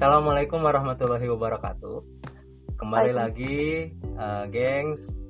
[0.00, 2.00] Assalamualaikum warahmatullahi wabarakatuh.
[2.80, 5.20] Kembali lagi, uh, gengs,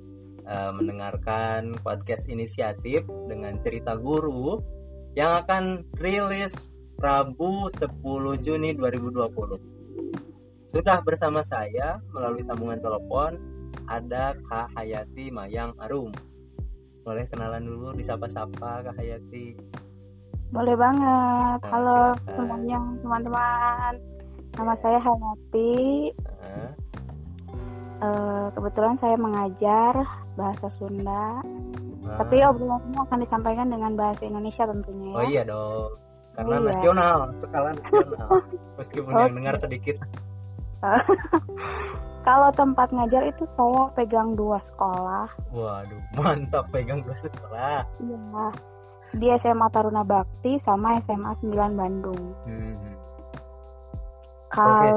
[0.46, 4.62] uh, mendengarkan podcast inisiatif dengan cerita guru
[5.19, 6.71] yang akan rilis
[7.03, 7.99] Rabu 10
[8.38, 9.59] Juni 2020.
[10.71, 13.42] Sudah bersama saya melalui sambungan telepon
[13.91, 16.14] ada Kak Hayati Mayang Arum.
[17.02, 19.50] Boleh kenalan dulu disapa-sapa Kak Hayati.
[20.55, 21.59] Boleh banget.
[21.59, 24.09] Nah, Halo semuanya, teman-teman.
[24.54, 26.10] Nama saya Hayati.
[28.00, 29.92] Eh, kebetulan saya mengajar
[30.32, 31.45] bahasa Sunda.
[32.00, 32.16] nah.
[32.16, 35.28] Tapi obrolannya akan disampaikan dengan bahasa Indonesia tentunya Oh ya.
[35.28, 36.00] iya dong.
[36.32, 36.66] Karena Iya.
[36.66, 38.28] nasional, skala nasional.
[38.80, 39.36] Meskipun yang Oke.
[39.36, 39.96] dengar sedikit.
[42.20, 45.28] Kalau tempat ngajar itu saya pegang dua sekolah.
[45.52, 47.84] Waduh, mantap pegang dua sekolah.
[48.00, 48.44] Iya.
[49.12, 52.32] Di SMA Taruna Bakti sama SMA 9 Bandung.
[52.46, 52.96] Hmm.
[54.51, 54.91] Kalau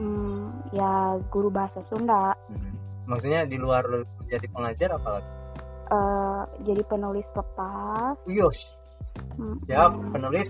[0.00, 0.92] hmm, ya
[1.28, 2.72] guru bahasa Sunda, Hmm.
[3.02, 3.82] Maksudnya di luar
[4.22, 5.32] menjadi pengajar apalagi?
[5.92, 8.16] eh, jadi penulis lepas.
[8.24, 8.80] Yos,
[9.36, 10.16] Hmm, hmm.
[10.16, 10.48] penulis.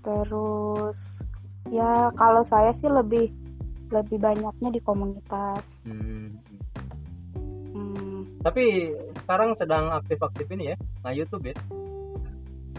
[0.00, 1.00] Terus
[1.68, 3.28] ya kalau saya sih lebih
[3.92, 5.62] lebih banyaknya di komunitas.
[5.84, 6.40] Hmm.
[7.74, 8.24] Hmm.
[8.40, 8.64] Tapi
[9.12, 11.56] sekarang sedang aktif-aktif ini ya, nah YouTube ya.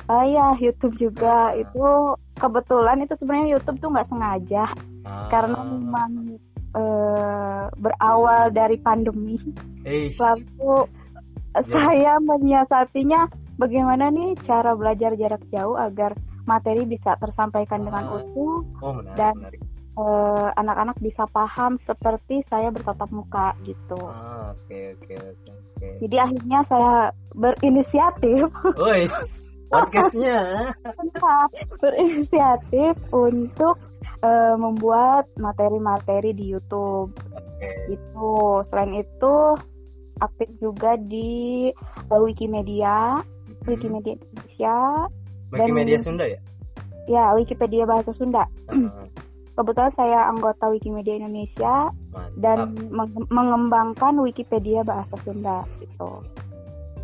[0.03, 1.55] Ah ya YouTube juga Ah.
[1.55, 1.85] itu
[2.43, 4.67] kebetulan itu sebenarnya YouTube tuh nggak sengaja
[5.03, 5.27] Ah.
[5.27, 6.11] karena memang
[6.73, 9.37] eh, berawal dari pandemi.
[9.85, 10.89] Eh, Lalu
[11.63, 18.15] saya menyiasatinya bagaimana nih cara belajar jarak jauh agar materi bisa tersampaikan dengan Ah.
[18.17, 19.61] utuh oh menarik, Dan- menarik.
[19.93, 23.99] eh, anak-anak bisa paham seperti saya bertatap muka gitu.
[24.01, 25.87] Ah, oke, oke, oke, oke.
[26.01, 26.93] Jadi akhirnya saya
[27.31, 28.49] berinisiatif
[29.73, 30.39] podcastnya.
[31.79, 33.75] berinisiatif untuk
[34.21, 37.69] eh, membuat materi-materi di YouTube Oke.
[37.89, 38.31] itu.
[38.69, 39.35] Selain itu
[40.19, 43.17] aktif juga di eh, Wikimedia,
[43.63, 43.69] Hmm.
[43.69, 44.75] Wikimedia Indonesia,
[45.49, 46.39] Wikimedia dan- Sunda ya?
[47.05, 48.43] ya Wikipedia bahasa Sunda.
[48.67, 49.07] Ah,
[49.53, 51.93] Kebetulan saya anggota Wikimedia Indonesia
[52.35, 52.89] dan mantap.
[52.89, 56.25] menge- mengembangkan Wikipedia bahasa Sunda gitu.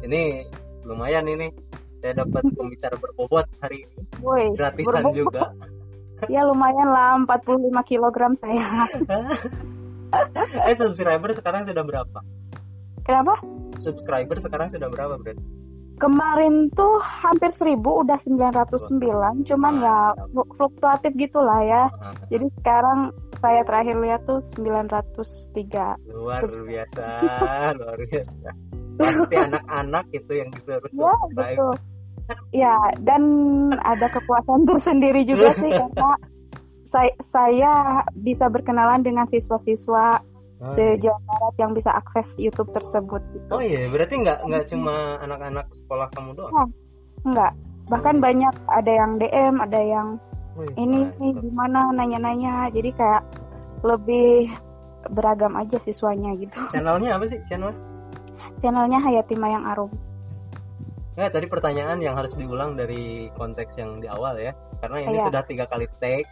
[0.02, 0.50] Ini
[0.82, 1.54] lumayan ini.
[2.00, 4.00] Saya dapat pembicara berbobot hari ini.
[4.20, 5.16] Woi, Gratisan berbobot.
[5.16, 5.44] juga.
[6.28, 7.48] Ya lumayan lah 45
[7.86, 8.84] kilogram saya.
[10.62, 12.20] eh subscriber sekarang sudah berapa?
[13.04, 13.40] Kenapa?
[13.78, 15.40] Subscriber sekarang sudah berapa, Bro?
[15.96, 19.00] Kemarin tuh hampir 1000 udah 909
[19.44, 19.98] cuman ya
[20.30, 21.88] flu- fluktuatif gitulah ya.
[22.28, 26.00] Jadi sekarang saya terakhir lihat tuh 903.
[26.10, 27.04] luar biasa,
[27.76, 28.48] luar biasa.
[28.96, 31.56] Pasti anak-anak itu yang disuruh Ya, subscribe.
[31.56, 31.76] betul.
[32.54, 33.24] Ya, dan
[33.82, 36.12] ada kepuasan tersendiri juga sih karena
[36.90, 37.74] saya, saya
[38.18, 40.22] bisa berkenalan dengan siswa-siswa
[40.60, 43.48] Ah, se-Jawa Barat yang bisa akses YouTube tersebut gitu.
[43.48, 46.68] Oh iya, berarti nggak nggak cuma anak-anak sekolah kamu doang.
[47.24, 47.56] Enggak.
[47.88, 50.08] Bahkan banyak ada yang DM, ada yang
[50.60, 52.68] Wih, ini nih gimana nanya-nanya.
[52.76, 53.24] Jadi kayak
[53.88, 54.52] lebih
[55.16, 56.60] beragam aja siswanya gitu.
[56.76, 57.40] Channelnya apa sih?
[57.48, 57.72] Channel?
[58.60, 59.96] Channelnya Hayati Mayang Arum.
[61.20, 64.56] Ya, tadi pertanyaan yang harus diulang dari konteks yang di awal ya.
[64.80, 65.26] Karena ini Iya.
[65.28, 66.32] sudah tiga kali take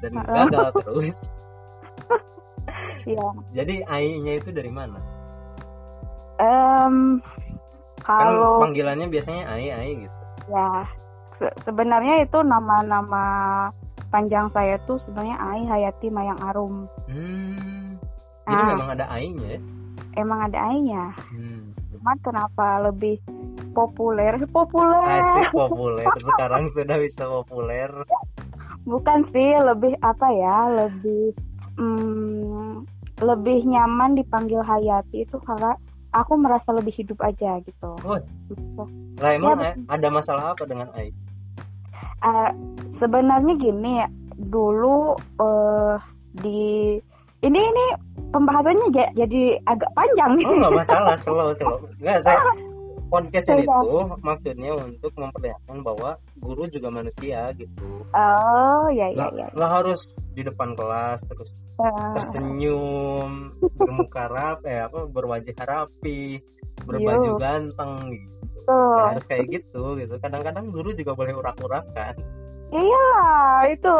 [0.00, 0.48] dan Heeh.
[0.48, 1.18] gagal terus.
[3.04, 3.28] Iya.
[3.52, 4.96] Jadi AI-nya itu dari mana?
[6.40, 7.20] Kan
[8.00, 10.18] kalau panggilannya biasanya AI AI gitu.
[10.44, 10.84] ya
[11.36, 13.24] se- sebenarnya itu nama-nama
[14.08, 16.88] panjang saya tuh sebenarnya Ai Hayati Mayang Arum.
[17.04, 17.96] Hmm.
[18.44, 18.68] Jadi Ah.
[18.72, 19.60] memang ada AI-nya ya.
[20.14, 21.04] Emang ada Ai-nya.
[21.28, 21.72] Hmm.
[21.90, 23.20] Cuman kenapa lebih
[23.74, 24.34] populer?
[24.50, 25.18] Populer.
[25.18, 26.06] Asik populer.
[26.28, 27.90] Sekarang sudah bisa populer.
[28.84, 30.56] Bukan sih, lebih apa ya?
[30.84, 31.32] Lebih
[31.80, 32.84] hmm,
[33.22, 35.72] lebih nyaman dipanggil Hayati itu karena
[36.14, 37.90] aku merasa lebih hidup aja gitu.
[38.04, 38.18] Oh.
[38.50, 38.84] Gitu.
[39.18, 41.10] Emang Ya, ada masalah apa dengan AI?
[42.24, 42.50] Eh,
[42.98, 45.96] sebenarnya gini ya, dulu eh,
[46.42, 46.98] di
[47.44, 47.86] ini ini
[48.32, 50.44] pembahasannya ja- jadi agak panjang nih.
[50.48, 51.78] Oh nggak masalah, slow slow.
[52.00, 52.40] Nggak saya
[53.14, 58.02] podcast ini tuh maksudnya untuk memperlihatkan bahwa guru juga manusia gitu.
[58.10, 59.46] Oh ya ya ya.
[59.70, 66.42] harus di depan kelas terus Eh, tersenyum, bermuka rapi, eh, apa berwajah rapi,
[66.82, 67.38] berbaju Yo.
[67.38, 68.34] ganteng gitu.
[68.66, 68.96] tuh.
[68.98, 70.14] Ya, harus kayak gitu gitu.
[70.18, 72.43] Kadang-kadang guru juga boleh urak-urakan.
[72.74, 73.14] Iya,
[73.70, 73.94] itu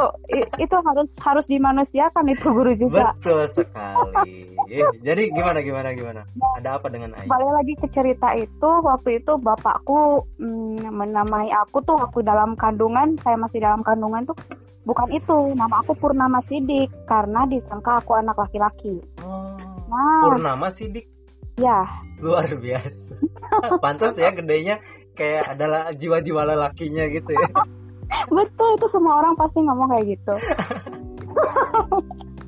[0.59, 3.15] itu harus harus dimanusiakan itu guru juga.
[3.15, 4.51] Betul sekali.
[4.99, 6.27] Jadi gimana gimana gimana?
[6.59, 7.31] Ada apa dengan AI?
[7.31, 13.15] Balik lagi ke cerita itu, waktu itu bapakku mm, menamai aku tuh waktu dalam kandungan,
[13.23, 14.35] saya masih dalam kandungan tuh
[14.85, 19.57] bukan itu nama aku Purnama Sidik karena disangka aku anak laki-laki Oh,
[19.89, 21.09] nah Purnama Sidik
[21.57, 21.89] ya
[22.21, 23.17] luar biasa.
[23.85, 24.83] Pantas ya gedenya
[25.15, 27.49] kayak adalah jiwa-jiwa lelakinya gitu ya.
[28.29, 30.35] betul itu semua orang pasti ngomong kayak gitu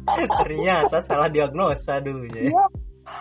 [0.06, 2.46] Ternyata salah diagnosa dulunya.
[2.46, 2.52] ya.
[2.52, 2.66] Iya.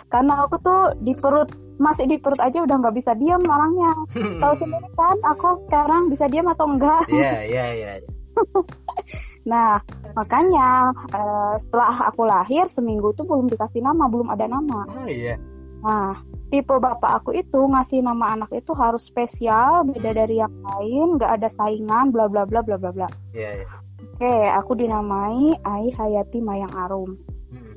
[0.09, 1.45] karena aku tuh di perut
[1.77, 3.93] masih di perut aja udah nggak bisa diam orangnya
[4.41, 7.91] tahu sendiri kan aku sekarang bisa diam atau enggak Iya, iya, iya.
[9.51, 9.77] nah
[10.13, 15.37] makanya eh, setelah aku lahir seminggu tuh belum dikasih nama belum ada nama Oh iya.
[15.85, 16.17] nah
[16.55, 21.35] tipe bapak aku itu ngasih nama anak itu harus spesial beda dari yang lain nggak
[21.35, 23.67] ada saingan bla bla bla bla bla bla Iya, iya.
[24.15, 27.19] oke aku dinamai Ai Hayati Mayang Arum
[27.51, 27.75] Hmm.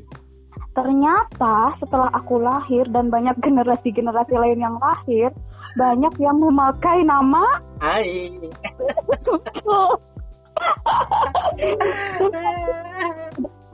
[0.78, 5.34] ternyata setelah aku lahir dan banyak generasi-generasi lain yang lahir
[5.74, 8.30] banyak yang memakai nama Ai.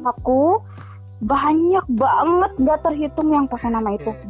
[0.05, 0.61] aku
[1.25, 4.29] banyak banget nggak terhitung yang pakai nama itu Oke.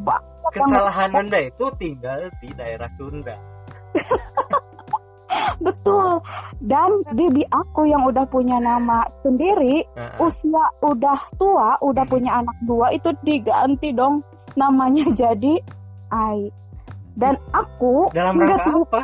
[0.54, 3.36] Kesalahan Anda itu tinggal di daerah Sunda.
[5.56, 6.22] betul
[6.62, 10.18] dan bibi aku yang udah punya nama sendiri Heeh.
[10.20, 12.12] usia udah tua udah Hmm.
[12.12, 14.22] punya anak dua itu diganti dong
[14.54, 15.58] namanya jadi
[16.08, 16.50] Ai
[17.14, 19.00] dan aku Dalam nggak rangka tahu apa?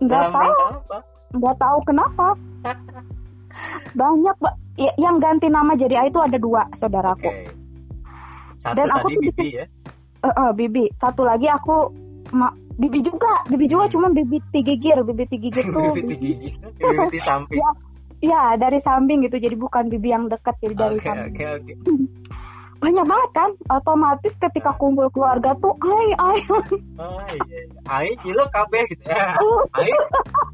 [0.00, 0.98] nggak Dalam tahu rangka apa?
[1.32, 2.26] nggak tahu kenapa
[4.00, 4.36] banyak.
[4.72, 7.52] Ya, yang ganti nama jadi Ai itu ada dua saudaraku Oke.
[8.54, 9.64] Satu Dan aku tadi tuh Bibi ya.
[10.22, 11.90] Eh, eh, bibi satu lagi aku
[12.30, 16.50] ma- bibi juga bibi juga cuma bibi tigigir bibi tigigir tuh Bibi gigi.
[16.78, 17.58] Bibi samping.
[18.22, 21.72] Ya, ya dari samping gitu jadi bukan bibi yang dekat jadi dari samping oke, oke.
[22.82, 27.60] banyak banget kan otomatis ketika kumpul keluarga tuh ai ai iya.
[27.86, 29.38] Ai kilo kabeh gitu ya.
[29.78, 29.90] Ai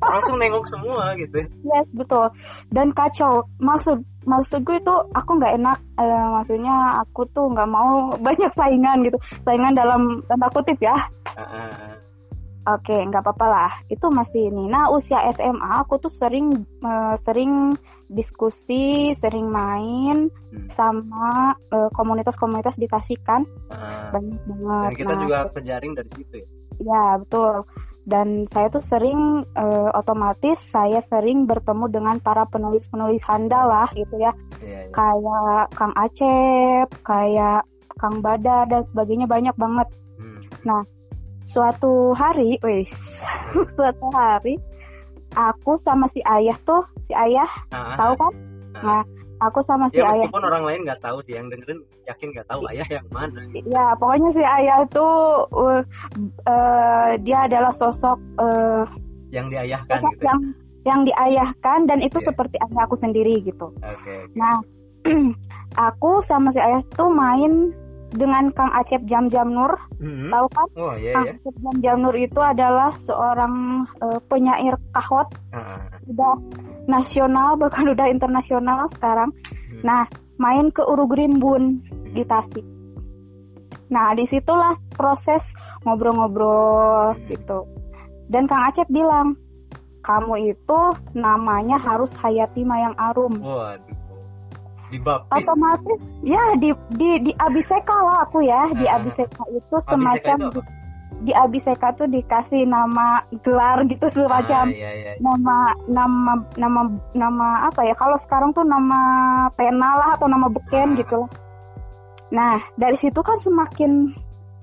[0.05, 1.41] langsung nengok semua gitu.
[1.65, 2.29] yes betul
[2.69, 8.13] dan kacau maksud maksud gue itu aku nggak enak eh, maksudnya aku tuh nggak mau
[8.27, 9.17] banyak saingan gitu
[9.49, 10.95] saingan dalam tanda kutip ya
[11.33, 11.98] Heeh.
[12.69, 13.73] Oke, nggak apa-apa lah.
[13.89, 14.69] Itu masih ini.
[14.69, 16.53] Nah, usia SMA aku tuh sering
[16.85, 17.73] eh, sering
[18.13, 20.69] diskusi, sering main Hmm.
[20.77, 24.05] sama eh, komunitas-komunitas dikasihkan Heeh.
[24.13, 24.69] banyak banget.
[24.69, 24.85] Ah.
[24.85, 26.49] Dan kita Nah, juga kejaring dari situ ya.
[26.85, 27.65] ya betul.
[28.09, 29.21] Dan saya tuh sering
[29.57, 34.33] eh, otomatis saya sering bertemu dengan para penulis-penulis handal lah gitu ya.
[34.61, 34.93] Iya, iya.
[34.93, 37.65] Kayak Kang Acep, kayak
[37.97, 39.89] Kang Bada dan sebagainya banyak banget.
[40.21, 40.41] Hmm.
[41.49, 42.85] Suatu hari, wih,
[43.77, 44.61] suatu hari
[45.33, 48.33] aku sama si ayah tuh, si ayah Ah, tahu kan?
[48.77, 48.83] ah.
[48.85, 49.03] Nah,
[49.41, 50.29] aku sama si Ya ayah.
[50.29, 53.41] meskipun orang lain nggak tahu sih, yang dengerin yakin nggak tahu ayah yang mana.
[53.65, 55.81] Ya, pokoknya si ayah tuh uh,
[56.45, 58.85] uh, dia adalah sosok uh,
[59.33, 60.25] Yang diayahkan sosok gitu.
[60.25, 60.41] yang
[60.85, 62.27] yang diayahkan dan itu Iya.
[62.33, 63.73] seperti ayah aku sendiri gitu.
[63.73, 64.17] Oke.
[64.33, 64.57] Nah,
[65.89, 67.73] aku sama si ayah tuh main
[68.09, 70.33] dengan Kang Acep Jam Jam Nur, Hmm.
[70.33, 70.67] tahu kan?
[70.81, 71.33] Oh iya Kang ya.
[71.37, 76.35] Acep Jam Jam Nur itu adalah seorang uh, penyair kahot Ah, udah
[76.89, 79.29] nasional bahkan udah internasional sekarang.
[79.69, 79.83] Hmm.
[79.85, 80.03] Nah,
[80.39, 81.85] main ke Urugrimbun
[82.17, 82.65] di Tasik.
[83.89, 85.43] Nah, di situlah proses
[85.83, 87.27] ngobrol-ngobrol Hmm.
[87.29, 87.67] gitu.
[88.29, 89.37] Dan Kang Acep bilang,
[90.01, 90.81] kamu itu
[91.13, 93.37] namanya harus Hayati Mayang Arum.
[93.41, 93.98] Waduh.
[94.89, 95.45] Dibaptis.
[95.45, 98.69] Otomatis, ya di di di Abiseka lah aku ya.
[98.73, 98.85] Di.
[98.89, 100.63] Abiseka itu Abiseka semacam itu di,
[101.19, 105.13] di Abiseka tuh dikasih nama gelar gitu semacam Ah, iya, iya.
[105.19, 106.81] nama nama nama
[107.11, 109.01] nama apa ya kalau sekarang tuh nama
[109.53, 110.99] pena lah atau nama beken Ah.
[110.99, 111.21] gitu
[112.29, 114.13] nah dari situ kan semakin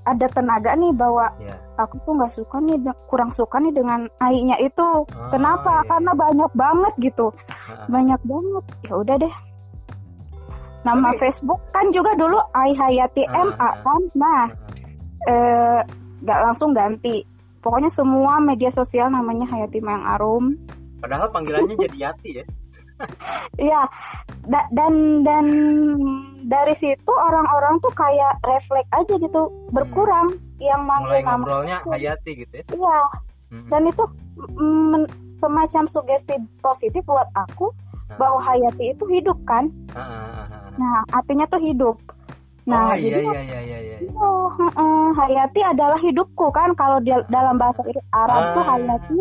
[0.06, 1.58] ada tenaga nih bahwa Iya.
[1.76, 2.78] aku tuh nggak suka nih
[3.10, 5.88] kurang suka nih dengan ai-nya itu Ah, kenapa iya.
[5.90, 7.34] karena banyak banget gitu
[7.68, 9.36] Ah, banyak banget ya udah deh
[10.86, 14.48] nama Tapi- Facebook kan juga dulu Ai Hayati Ah, MA kan nah ah,
[15.26, 15.80] eh
[16.22, 17.26] nggak langsung ganti
[17.60, 20.46] pokoknya semua media sosial namanya Hayati Mayang Arum
[20.96, 22.46] Padahal panggilannya jadi Yati ya.
[23.62, 23.82] Iya,
[24.44, 25.46] da- dan dan
[26.44, 31.90] dari situ orang-orang tuh kayak refleks aja gitu berkurang yang manggil Mulai nama ngobrolnya itu.
[31.92, 32.66] Hayati gitu ya.
[32.72, 33.00] Iya,
[33.46, 33.68] Hmm.
[33.70, 34.04] dan itu
[34.56, 37.70] men- semacam sugesti positif buat aku
[38.08, 38.18] Ah.
[38.18, 39.70] bahwa Hayati itu hidup kan.
[39.92, 40.65] Ah, ah, ah.
[40.76, 41.96] Nah, artinya tuh hidup.
[42.66, 44.10] Nah, oh iya jadi iya iya iya iya.
[44.18, 48.68] oh, heeh, Hayati adalah hidupku kan kalau di dalam bahasa Arab tuh Ah.
[48.74, 49.20] Hayati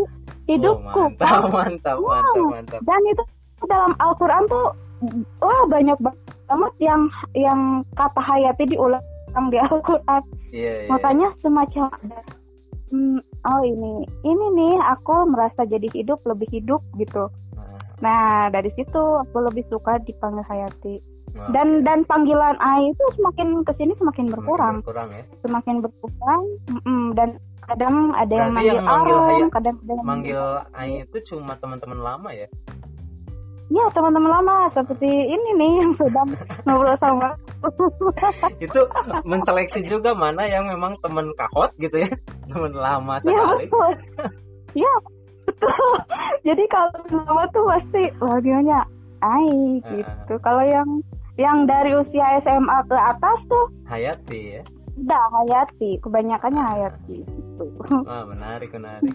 [0.49, 1.20] hidupku Oh, kan.
[1.20, 2.08] mantap, mantap, Wow.
[2.08, 2.80] mantap, mantap.
[2.82, 3.23] dan itu
[3.64, 4.66] dalam Al-Quran tuh
[5.38, 5.99] wah banyak
[6.49, 7.00] banget yang
[7.32, 7.61] yang
[7.92, 9.04] kata hayati diulang
[9.49, 10.88] di Al-Quran Iya, iya.
[10.88, 11.88] makanya semacam
[12.88, 13.92] hmm, oh ini
[14.23, 19.64] ini nih aku merasa jadi hidup lebih hidup gitu Ah, Nah, dari situ aku lebih
[19.64, 21.00] suka dipanggil Hayati.
[21.34, 25.74] Wah, Dan dan panggilan Ai itu semakin ke sini semakin semakin berkurang, berkurang ya semakin
[25.78, 26.42] berkurang.
[26.68, 27.28] mm-mm, dan
[27.60, 31.98] kadang ada yang manggil yang manggil Hayat- kadang ada yang manggil Ai itu cuma teman-teman
[31.98, 32.46] lama ya
[33.66, 36.28] Ya teman-teman lama seperti ini nih yang sedang
[36.64, 37.32] ngobrol sama.
[38.58, 38.80] itu
[39.24, 42.10] menseleksi juga mana yang memang teman kahot gitu ya
[42.46, 43.90] teman lama ya sekali betul.
[44.76, 44.92] ya
[45.44, 45.92] betul.
[46.44, 48.02] Jadi kalau lama tuh pasti
[48.38, 48.84] gimana?
[49.18, 49.48] Ai
[49.80, 49.96] Ah.
[49.96, 50.34] gitu.
[50.38, 50.88] Kalau yang
[51.34, 54.62] yang dari usia SMA ke atas tuh Hayati ya
[54.94, 57.64] udah Hayati, kebanyakannya Hayati gitu.
[58.08, 59.10] wah menarik menarik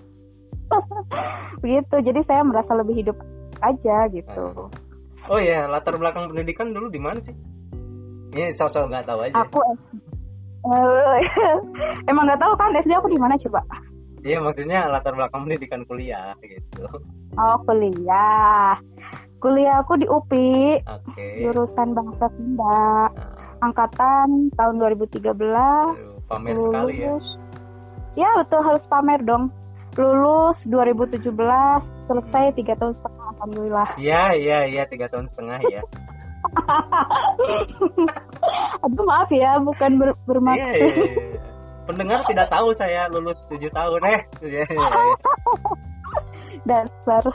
[1.65, 1.95] Begitu.
[2.05, 3.17] Jadi saya merasa lebih hidup
[3.59, 4.69] aja gitu.
[5.27, 7.33] oh ya latar belakang pendidikan dulu di mana sih
[8.31, 9.59] ini sosok nggak tahu aja Aku
[12.11, 13.59] emang nggak tahu kan SD aku di mana coba?
[14.21, 16.83] iya maksudnya latar belakang pendidikan kuliah gitu
[17.33, 18.75] Oh kuliah.
[19.39, 23.07] Kuliah aku di UPI oke jurusan Bangsa Sunda.
[23.07, 25.19] Nah, Angkatan tahun 2013.
[25.19, 25.91] Aduh,
[26.27, 27.11] pamer sekali ya.
[27.11, 27.35] lulus.
[28.15, 29.51] Ya betul harus pamer dong.
[29.95, 31.27] Lulus 2017,
[32.07, 33.89] selesai tiga tahun setengah alhamdulillah.
[33.99, 35.83] iya iya iya tiga tahun setengah ya
[38.87, 40.63] Aduh maaf ya, bukan ber- bermaksud.
[40.63, 41.35] iya, iya.
[41.83, 45.15] pendengar tidak tahu saya lulus tujuh tahun eh iya, iya, iya.
[46.63, 47.27] Dasar.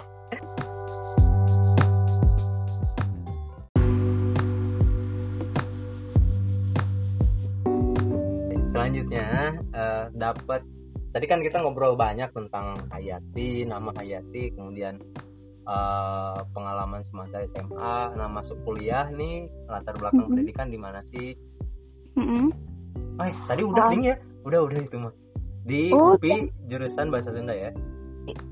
[8.74, 9.26] Selanjutnya
[9.70, 10.66] eh, dapat
[11.14, 14.98] tadi kan kita ngobrol banyak tentang Hayati nama Hayati kemudian
[15.64, 20.30] eh, pengalaman semasa SMA nah masuk kuliah nih latar belakang Mhm.
[20.34, 21.38] pendidikan di mana sih
[22.18, 22.50] Mm-mm.
[23.16, 23.90] eh tadi udah Ah.
[23.94, 25.14] nih ya udah udah itu mah
[25.64, 27.70] di Oh, UPI jurusan bahasa Sunda ya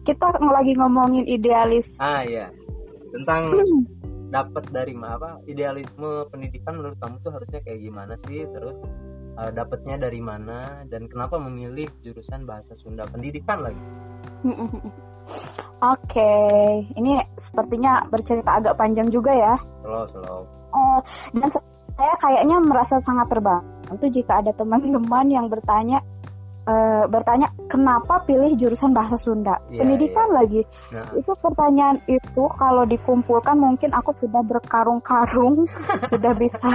[0.04, 1.96] Kita lagi ngomongin idealis.
[1.98, 2.52] ah iya
[3.10, 3.82] tentang Hmm.
[4.28, 8.80] dapat dari apa idealisme pendidikan menurut kamu tuh harusnya kayak gimana sih terus
[9.38, 13.06] eh, dapatnya dari mana dan kenapa memilih jurusan bahasa Sunda?
[13.08, 13.84] Pendidikan lagi.
[15.82, 16.32] Oke,
[16.94, 19.54] ini sepertinya bercerita agak panjang juga ya.
[19.74, 20.46] slow slow.
[20.72, 21.00] Eh,
[21.36, 21.48] dan
[21.98, 26.00] saya kayaknya merasa sangat terbantu jika ada teman-teman yang bertanya
[26.62, 29.58] eh, bertanya kenapa pilih jurusan bahasa Sunda?
[29.66, 30.62] Iya, pendidikan lagi.
[30.90, 31.10] Nah.
[31.12, 35.66] Itu pertanyaan itu kalau dikumpulkan mungkin aku sudah berkarung-karung
[36.12, 36.70] sudah bisa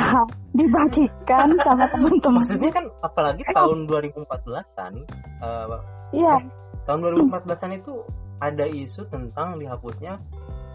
[0.51, 2.43] dibagikan sama teman-teman.
[2.43, 4.93] Maksudnya kan apalagi tahun 2014an
[5.39, 5.77] eh,
[6.13, 6.35] iya.
[6.83, 8.03] tahun 2014an itu
[8.37, 10.19] ada isu tentang dihapusnya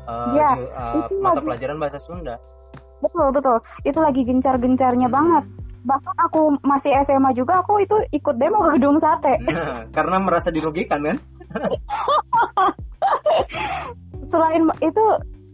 [0.05, 1.47] eh, Iya, ju- eh, itu mata lagi.
[1.47, 2.37] pelajaran bahasa Sunda.
[3.03, 3.59] Betul betul.
[3.83, 5.17] Itu lagi gencar-gencarnya Hmm.
[5.17, 5.45] banget
[5.83, 9.35] bahkan aku masih SMA juga aku itu ikut demo ke gedung sate.
[9.41, 11.17] Nah, karena merasa dirugikan kan?
[14.25, 15.05] Selain itu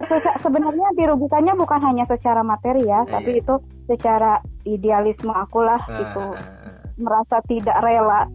[0.00, 3.10] se- sebenarnya dirugikannya bukan hanya secara materi ya Iya.
[3.10, 3.54] tapi itu
[3.86, 6.24] secara idealisme aku lah Nah, gitu
[6.98, 8.26] merasa tidak rela.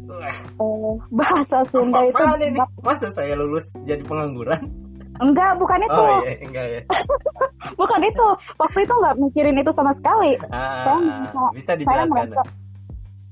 [0.55, 2.59] Eh, bahasa Sunda itu apaan ini?
[2.79, 4.59] masa saya lulus jadi pengangguran
[5.21, 6.01] enggak bukan itu.
[6.01, 6.81] Oh iya enggak ya.
[7.79, 8.27] Bukan itu.
[8.59, 10.35] Waktu itu nggak mikirin itu sama sekali.
[10.51, 10.99] Ah, Saya
[11.55, 12.43] bisa saya dijelaskan merasa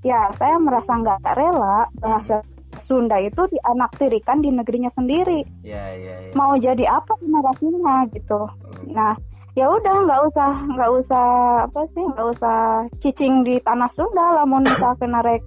[0.01, 0.21] ya?
[0.39, 2.35] Saya merasa nggak rela bahasa
[2.79, 5.43] Sunda itu dianaktirikan di negerinya sendiri.
[5.61, 6.33] Ya ya ya.
[6.33, 8.47] Mau jadi apa generasinya gitu.
[8.47, 8.95] Hmm.
[8.95, 9.13] nah
[9.51, 11.27] ya udah nggak usah nggak usah
[11.67, 12.57] apa sih nggak usah
[13.03, 15.43] cicing di tanah Sunda lamun misalkan rek.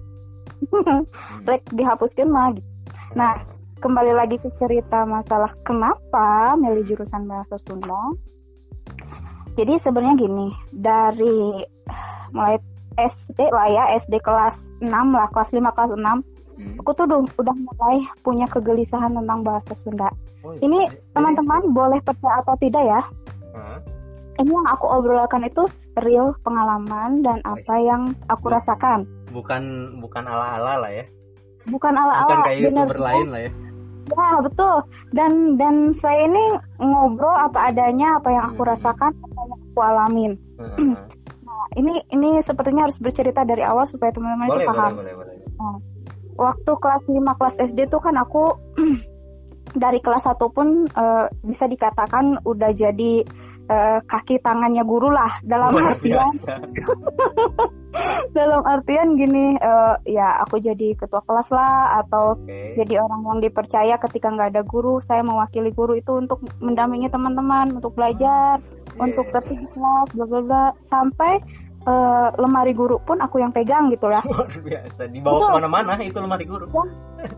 [1.49, 2.69] Rek dihapuskan mah gitu.
[3.13, 3.37] nah
[3.85, 8.17] kembali lagi ke cerita masalah kenapa milih jurusan bahasa Sunda.
[9.53, 11.61] Jadi sebenarnya gini dari
[12.33, 12.57] mulai
[12.97, 16.79] SD lah ya SD kelas 6 lah kelas 5 kelas 6 Hmm.
[16.79, 20.07] aku tuh udah, udah mulai punya kegelisahan tentang bahasa Sunda.
[20.39, 23.01] Oh, ini jadi- teman-teman boleh percaya atau tidak ya?
[23.51, 23.79] Hah?
[24.39, 25.67] ini yang aku obrolkan itu
[25.99, 29.03] real pengalaman dan apa yang aku rasakan.
[29.35, 29.63] Bukan
[29.99, 31.03] bukan ala-ala lah ya.
[31.67, 33.51] Bukan bukan ala-ala kayak bener youtuber lain lah ya
[34.11, 34.75] ya betul.
[35.15, 36.45] Dan dan saya ini
[36.77, 38.71] ngobrol apa adanya apa yang aku Hmm.
[38.75, 40.31] rasakan apa yang aku alamin.
[40.59, 40.95] Heeh.
[41.47, 44.93] nah, ini ini sepertinya harus bercerita dari awal supaya teman-teman boleh itu boleh paham.
[44.95, 45.35] boleh boleh
[46.35, 48.51] waktu kelas 5 kelas SD tuh kan aku
[49.83, 53.23] dari kelas 1 pun eh, bisa dikatakan udah jadi
[53.71, 55.39] eh, kaki tangannya guru lah.
[55.41, 56.27] Dalam luar artian
[58.37, 62.75] dalam artian gini eh, ya aku jadi ketua kelas lah atau oke.
[62.75, 67.75] jadi orang yang dipercaya ketika nggak ada guru saya mewakili guru itu untuk mendampingi teman-teman
[67.79, 68.59] untuk belajar
[68.95, 70.65] Iya, untuk tertib kelas bla bla bla.
[70.87, 71.33] Sampai
[71.85, 74.21] eh, lemari guru pun aku yang pegang gitu ya.
[74.25, 75.47] luar biasa dibawa Betul.
[75.47, 76.65] ke mana-mana itu lemari guru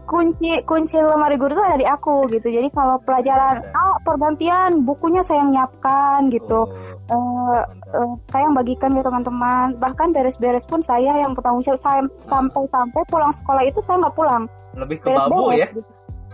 [0.08, 2.48] Kunci kunci lemari guru itu ada di aku gitu.
[2.48, 6.68] Jadi kalau pelajaran ah pergantian bukunya saya yang nyiapkan gitu.
[7.08, 7.96] Oh, mantap.
[7.96, 9.68] eh, saya yang bagikan ke teman-teman.
[9.80, 11.80] Bahkan beres-beres pun saya yang bertanggung jawab.
[11.80, 14.44] Saya sampai-sampai pulang sekolah itu saya nggak pulang.
[14.78, 15.82] lebih ke babu ya gitu.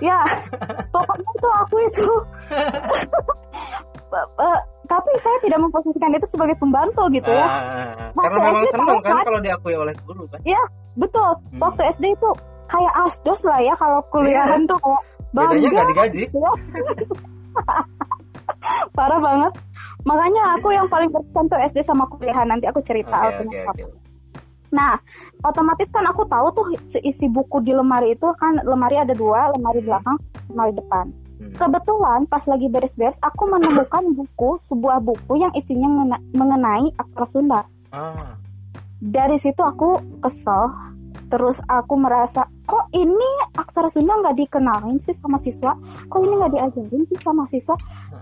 [0.01, 0.19] Ya,
[0.93, 2.07] pokoknya itu aku itu.
[4.83, 7.47] Tapi saya tidak memposisikan itu sebagai pembantu gitu ya.
[8.13, 9.23] Waktu karena memang SD senang kan kan?
[9.25, 10.39] kalau diakui oleh guru kan
[10.99, 11.29] Betul.
[11.39, 11.59] Hmm.
[11.63, 12.29] Waktu SD itu
[12.67, 15.01] kayak asdos lah ya kalau kuliahan tuh kayak
[15.33, 16.51] bedanya bangga nggak digaji gitu ya.
[18.97, 19.53] Parah banget.
[20.03, 23.71] Makanya aku yang paling berkesan tuh SD sama kuliahan nanti aku cerita oke apa.
[23.71, 23.83] oke
[24.73, 24.97] Nah,
[25.45, 26.65] otomatis kan aku tahu tuh
[27.05, 30.17] isi buku di lemari itu kan lemari ada dua, lemari belakang,
[30.49, 31.05] lemari depan.
[31.53, 37.61] Kebetulan pas lagi beres-beres aku menemukan buku, sebuah buku yang isinya mengena- mengenai aksara Sunda.
[37.93, 38.35] ah
[39.03, 40.71] Dari situ aku kesel,
[41.27, 43.29] terus aku merasa kok ini
[43.59, 45.75] aksara Sunda nggak dikenalin sih sama siswa,
[46.07, 47.75] kok ini nggak diajarin sih sama siswa.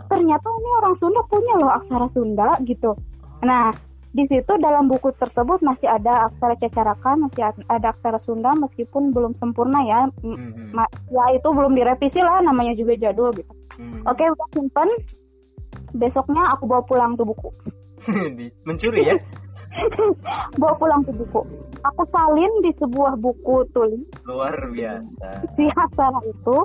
[0.09, 2.97] Ternyata ini orang Sunda punya loh aksara Sunda gitu.
[3.45, 3.71] Nah,
[4.11, 9.31] di situ dalam buku tersebut masih ada aksara cacarakan, masih ada aksara Sunda meskipun belum
[9.33, 10.11] sempurna ya.
[10.19, 13.51] M- Hmm, ma- Ya itu belum direvisi lah, namanya juga jadul gitu.
[13.79, 14.03] hmm.
[14.03, 14.89] Oke, udah simpen.
[15.91, 17.49] Besoknya aku bawa pulang tuh buku.
[18.67, 19.15] Mencuri ya
[20.59, 21.41] Bawa pulang tuh buku.
[21.81, 26.57] Aku salin di sebuah buku tulis luar biasa si aksara itu.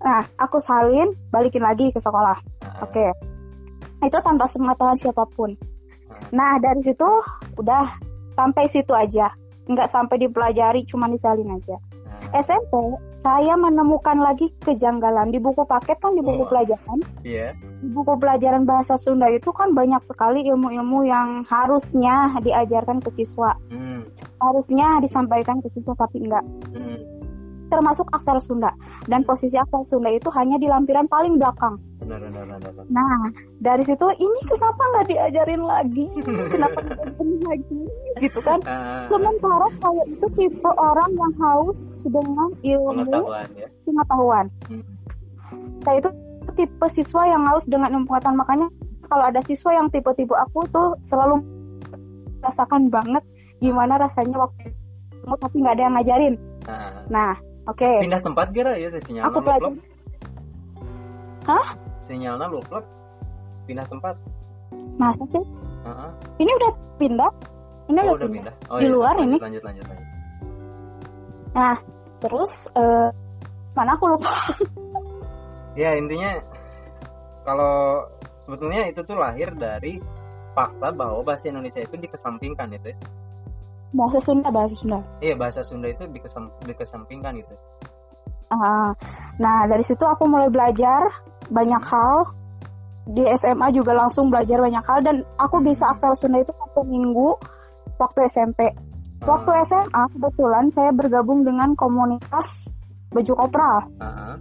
[0.00, 2.36] Nah, aku salin, balikin lagi ke sekolah.
[2.64, 3.04] Ah, Oke.
[4.00, 5.52] Itu tanpa pengetahuan siapa pun.
[6.30, 7.08] Nah, dari situ
[7.56, 7.84] udah
[8.36, 9.32] sampai situ aja.
[9.66, 11.76] Nggak sampai dipelajari, cuma disalin aja.
[12.10, 12.72] ah, SMP,
[13.20, 15.30] saya menemukan lagi kejanggalan.
[15.30, 16.50] Di buku paket kan di buku Wah.
[16.50, 16.98] pelajaran.
[17.22, 23.12] iya Di buku pelajaran bahasa Sunda itu kan banyak sekali ilmu-ilmu yang harusnya diajarkan ke
[23.14, 23.54] siswa.
[23.68, 24.08] Hmm,
[24.40, 26.44] Harusnya disampaikan ke siswa, tapi enggak.
[26.72, 27.19] hmm.
[27.70, 28.74] Termasuk aksara Sunda.
[29.06, 31.78] Dan posisi aksara Sunda itu hanya di lampiran paling belakang.
[32.00, 32.84] benar benar benar benar.
[32.90, 33.18] Nah,
[33.62, 36.08] dari situ ini kenapa nggak diajarin lagi?
[36.52, 37.80] Kenapa diajarin lagi?
[38.18, 38.58] Gitu kan?
[38.66, 44.46] Ah, Sementara saya itu tipe orang yang haus dengan ilmu pengetahuan ya pengetahuan.
[44.66, 44.82] Hmm.
[45.86, 46.10] Saya itu
[46.58, 48.38] tipe siswa yang haus dengan ilmu pengetahuan.
[48.42, 48.66] Makanya
[49.06, 51.38] kalau ada siswa yang tipe-tipe aku tuh selalu
[52.40, 53.22] rasakan banget
[53.60, 54.72] gimana rasanya waktu
[55.36, 56.34] tapi nggak ada yang ngajarin.
[56.66, 57.32] Ah, Nah,
[57.70, 57.90] oke.
[58.02, 59.70] pindah tempat kira ya sinyalnya Aku pelajar.
[59.70, 59.74] luplep
[61.46, 61.66] Hah?
[62.02, 62.84] sinyalnya luplep
[63.64, 64.14] pindah tempat
[64.96, 65.44] Masa sih?
[65.82, 66.12] Ah.
[66.36, 67.30] Ini udah pindah?
[67.88, 68.54] Ini oh, udah, udah pindah.
[68.54, 69.36] pindah oh, Di iya, luar lanjut, ini?
[69.40, 70.08] lanjut lanjut lanjut
[71.50, 71.76] Nah,
[72.22, 73.08] terus eh,
[73.74, 74.30] mana aku lupa.
[75.74, 76.38] ya intinya
[77.42, 78.06] kalau
[78.38, 79.98] sebetulnya itu tuh lahir dari
[80.54, 82.98] fakta bahwa bahasa Indonesia itu dikesampingkan itu ya.
[83.90, 84.98] Bahasa Sunda, bahasa Sunda.
[85.20, 87.54] iya bahasa Sunda itu dikesam, dikesampingkan itu
[88.50, 88.90] Ah,
[89.38, 91.06] nah dari situ aku mulai belajar
[91.54, 92.34] banyak hal
[93.06, 97.38] di SMA juga langsung belajar banyak hal dan aku bisa aksara Sunda itu satu minggu
[97.94, 98.74] waktu SMP.
[99.22, 102.74] Waktu Ah, SMA kebetulan saya bergabung dengan komunitas
[103.14, 104.36] baju kopral ah, ah.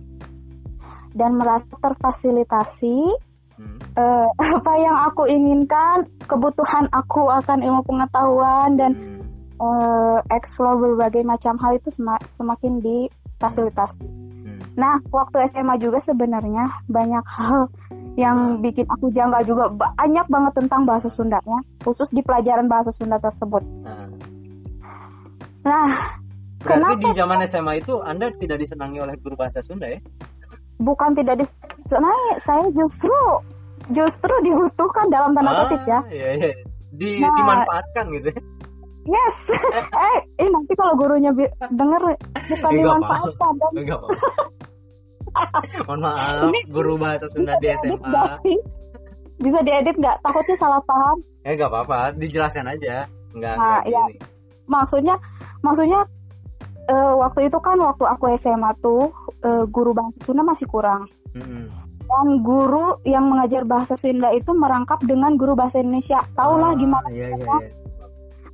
[1.14, 3.76] dan merasa terfasilitasi Hmm.
[3.76, 9.19] eh, apa yang aku inginkan, kebutuhan aku akan ilmu pengetahuan dan Hmm.
[9.60, 14.04] Eh, explore berbagai macam hal itu sema- semakin difasilitasi.
[14.04, 14.60] Hmm.
[14.74, 17.68] Nah, waktu SMA juga sebenarnya banyak hal
[18.16, 23.20] yang bikin aku janggal juga banyak banget tentang bahasa Sundanya, khusus di pelajaran bahasa Sunda
[23.20, 23.64] tersebut.
[23.84, 24.08] Ah.
[25.64, 26.20] Nah,
[26.60, 27.08] Berarti Kenapa?
[27.08, 30.00] di zaman SMA itu Anda tidak disenangi oleh guru bahasa Sunda ya?
[30.80, 33.16] bukan tidak disenangi, saya justru
[33.92, 36.00] justru dibutuhkan dalam tanda kutip ya.
[36.08, 36.52] Iya, iya.
[36.90, 37.32] Di, Nah.
[37.32, 38.32] dimanfaatkan gitu.
[39.02, 39.36] Yes.
[40.10, 41.30] eh, eh nanti kalau gurunya
[41.70, 43.72] denger bukan Eh, nggak dimanfaatkan dan.
[45.86, 47.96] Mohon maaf, Ini guru bahasa Sunda di SMA.
[47.96, 48.34] nggak?
[49.40, 50.20] Bisa diedit nggak?
[50.20, 51.18] Takutnya salah paham.
[51.42, 53.06] Ya enggak apa-apa, dijelaskan aja.
[53.32, 54.02] Enggak, Nah, enggak ya.
[54.10, 54.18] gini.
[54.66, 55.16] maksudnya
[55.62, 56.00] maksudnya
[56.86, 59.10] eh, waktu itu kan waktu aku SMA tuh
[59.40, 61.66] eh, guru bahasa Sunda masih kurang Mm-mm.
[62.04, 67.08] dan guru yang mengajar bahasa Sunda itu merangkap dengan guru bahasa Indonesia tahulah Ah, gimana
[67.10, 67.56] Iya, iya, ya.
[67.62, 67.70] iya.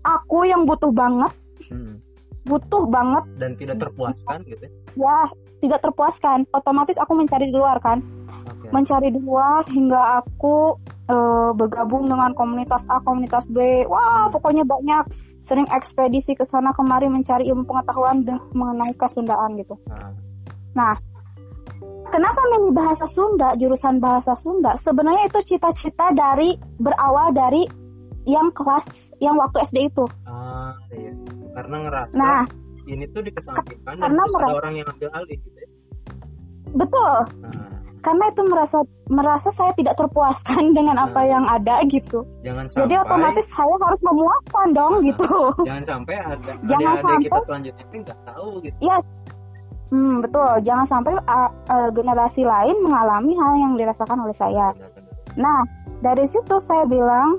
[0.05, 1.33] Aku yang butuh banget
[1.65, 1.97] Mm.
[2.45, 4.69] butuh banget Dan tidak terpuaskan gitu.
[4.93, 5.25] ya
[5.59, 8.05] tidak terpuaskan otomatis aku mencari di luar kan
[8.45, 8.69] Oke.
[8.69, 13.57] mencari di luar hingga aku eh, bergabung dengan komunitas A komunitas B
[13.89, 15.09] wah pokoknya banyak
[15.41, 20.13] sering ekspedisi ke sana kemari mencari ilmu pengetahuan dan mengenai kesundaan gitu Nah,
[20.75, 20.93] Nah,
[22.11, 24.75] kenapa milih bahasa Sunda, jurusan bahasa Sunda?
[24.75, 27.63] Sebenarnya itu cita-cita dari berawal dari
[28.25, 28.85] yang kelas
[29.17, 30.05] yang waktu SD itu.
[30.23, 31.13] Ah, iya.
[31.53, 32.43] Karena ngerasa Nah,
[32.83, 35.67] ini tuh dikesampingkan dan karena terus ada merasa- orang yang ambil alih gitu ya.
[36.75, 37.15] betul.
[37.41, 41.31] Nah, Karena itu merasa merasa saya tidak terpuaskan dengan apa Hmm.
[41.31, 42.21] yang ada gitu.
[42.39, 45.33] jangan sampai Jadi otomatis saya harus memuaskan dong Nah, gitu.
[45.67, 48.77] jangan sampai ada Jangan adik-adik kita sampai- selanjutnya ini nggak tahu gitu.
[48.79, 48.97] Iya.
[49.87, 50.51] Hmm, betul.
[50.61, 54.69] Jangan sampai uh, uh, generasi lain mengalami hal yang dirasakan oleh saya.
[55.35, 55.59] Nah,
[55.99, 57.37] dari situ saya bilang,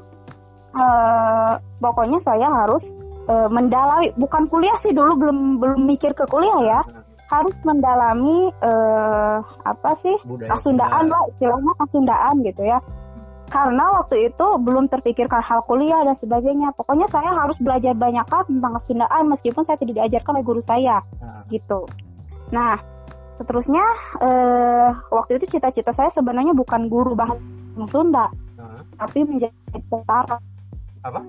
[0.77, 2.93] eh pokoknya saya harus
[3.27, 6.81] eh, mendalami, bukan kuliah sih dulu belum belum mikir ke kuliah ya,
[7.33, 9.37] harus mendalami eh
[9.67, 11.15] apa sih budaya kasundaan Sunda.
[11.17, 12.79] lah istilahnya kasundaan gitu ya.
[13.47, 16.75] Karena waktu itu belum terpikirkan hal kuliah dan sebagainya.
[16.75, 20.99] Pokoknya saya harus belajar banyak hal tentang kasundaan meskipun saya tidak diajarkan oleh guru saya
[21.23, 21.87] Nah, gitu.
[22.51, 22.75] Nah,
[23.39, 23.85] seterusnya
[24.19, 27.39] eh, waktu itu cita-cita saya sebenarnya bukan guru bahasa
[27.87, 30.41] Sunda, nah, tapi menjadi tentara.
[31.07, 31.21] Apa?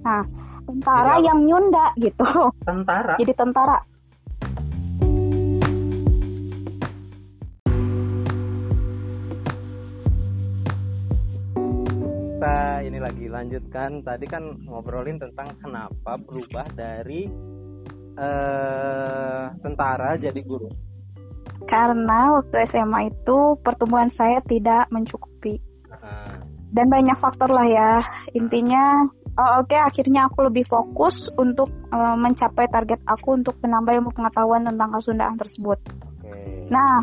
[0.00, 0.24] Nah,
[0.64, 1.28] tentara Jadi apa?
[1.28, 2.26] yang nyunda gitu.
[2.64, 3.14] tentara.
[3.20, 3.78] Jadi tentara.
[12.40, 17.28] kita ini lagi lanjutkan tadi kan ngobrolin tentang kenapa berubah dari
[18.16, 20.72] eh tentara jadi guru.
[21.68, 25.60] Karena waktu SMA itu pertumbuhan saya tidak mencukupi.
[25.92, 26.29] Nah,
[26.70, 27.92] Dan banyak faktor lah ya.
[28.34, 34.10] Intinya, oh, oke akhirnya aku lebih fokus untuk eh, mencapai target aku untuk menambah ilmu
[34.14, 35.78] pengetahuan tentang kesundaan tersebut.
[36.22, 36.70] Oke.
[36.70, 37.02] Nah,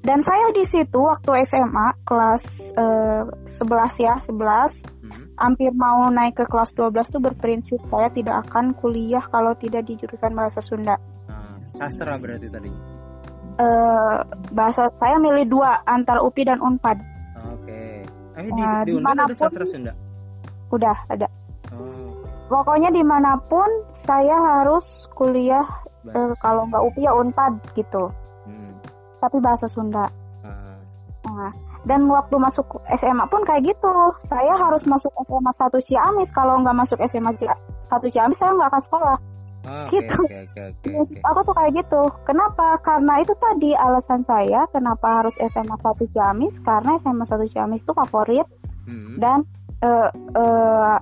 [0.00, 6.36] dan saya di situ waktu SMA kelas eh, 11 ya, 11 Hmm, hampir mau naik
[6.36, 11.00] ke kelas 12 tuh berprinsip saya tidak akan kuliah kalau tidak di jurusan bahasa Sunda.
[11.24, 12.68] Nah, sastra berarti tadi.
[13.58, 14.18] Eh,
[14.52, 17.17] bahasa saya milih dua antara UPI dan Unpad.
[18.38, 19.92] Eh di, Nah, di ada sastra Sunda.
[20.70, 21.26] Udah ada.
[21.74, 22.14] Oh,
[22.48, 25.66] Pokoknya di mana pun saya harus kuliah
[26.08, 28.08] eh, kalau nggak UPI ya Unpad gitu.
[28.46, 28.78] Hmm,
[29.18, 30.06] Tapi bahasa Sunda.
[30.46, 30.78] ah,
[31.26, 31.52] Nah,
[31.84, 33.92] dan waktu masuk SMA pun kayak gitu.
[34.22, 36.30] Saya harus masuk SMA 1 Ciamis.
[36.30, 37.50] Kalau nggak masuk SMA 1
[38.14, 39.16] Ciamis saya nggak akan sekolah.
[39.68, 40.16] Oh, Gitu.
[40.24, 41.18] oke, oke, oke, oke.
[41.22, 42.02] Aku tuh kayak gitu.
[42.24, 42.80] Kenapa?
[42.80, 46.56] Karena itu tadi alasan saya kenapa harus SMA 1 Ciamis.
[46.64, 48.48] Karena SMA 1 Ciamis itu favorit
[48.88, 49.44] Hmm, dan
[49.84, 50.96] eh, eh,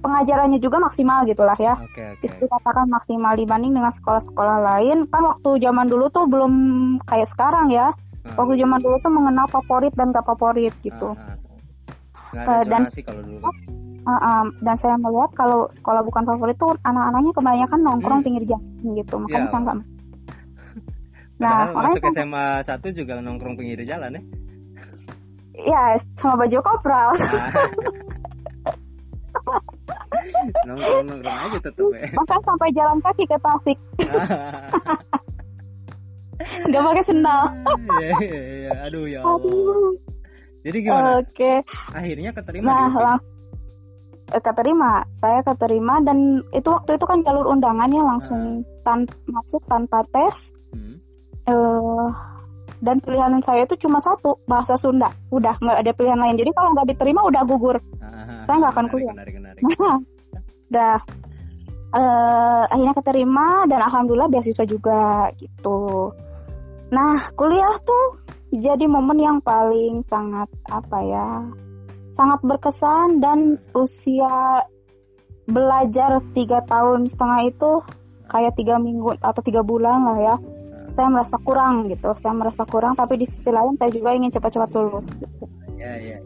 [0.00, 1.76] pengajarannya juga maksimal gitulah ya.
[1.76, 2.16] Oke.
[2.18, 5.04] Bisa dikatakan maksimal dibanding dengan sekolah-sekolah lain.
[5.12, 6.52] Kan waktu zaman dulu tuh belum
[7.04, 7.92] kayak sekarang ya.
[8.24, 11.12] Ah, Waktu zaman dulu tuh mengenal favorit dan gak favorit gitu.
[11.12, 11.36] ah.
[12.32, 13.38] Nggak ada Eh, dan- kalau dulu.
[14.02, 18.26] Uh, um, dan saya melihat kalau sekolah bukan favorit tuh anak-anaknya kebanyakan nongkrong Hmm.
[18.26, 18.66] pinggir jalan
[18.96, 19.14] gitu.
[19.16, 19.76] Makanya Ya saya nggak.
[21.38, 24.22] Nah, masuk SMA 1 juga nongkrong pinggir jalan ya.
[25.70, 25.82] ya
[26.16, 27.10] sama baju kopral.
[30.66, 32.10] nongkrong nongkrong aja tetep ya.
[32.12, 33.78] Bahkan sampai jalan kaki ke Tasik,
[36.64, 37.42] nggak pakai sendal.
[37.92, 38.70] Iya, iya, iya.
[38.86, 39.38] Aduh ya Allah.
[39.38, 39.94] Aduh.
[40.62, 41.18] Jadi gimana?
[41.18, 41.52] Oke.
[41.90, 43.30] Akhirnya keterima Nah, langsung
[44.32, 44.92] keterima.
[45.18, 50.54] Saya keterima dan itu waktu itu kan jalur undangannya langsung tan masuk tanpa tes.
[50.72, 50.96] Hmm.
[51.42, 52.08] eh
[52.82, 55.10] dan pilihan saya itu cuma satu bahasa Sunda.
[55.30, 56.34] Udah nggak ada pilihan lain.
[56.34, 57.78] Jadi kalau nggak diterima udah gugur.
[58.02, 59.14] Ah, Saya nggak akan kuliah.
[59.14, 59.62] Menarik, menarik.
[60.74, 60.98] Dah.
[61.92, 66.08] eh akhirnya keterima dan alhamdulillah beasiswa juga gitu.
[66.88, 68.16] Nah, kuliah tuh
[68.60, 71.28] jadi momen yang paling sangat apa ya?
[72.12, 74.60] Sangat berkesan dan usia
[75.48, 77.72] belajar tiga tahun setengah itu
[78.28, 80.36] kayak tiga minggu atau tiga bulan lah ya.
[80.92, 82.12] Saya merasa kurang gitu.
[82.20, 85.08] Saya merasa kurang, tapi di sisi lain saya juga ingin cepat-cepat lulus.
[85.16, 85.44] Gitu.
[85.80, 86.18] Ya, ya.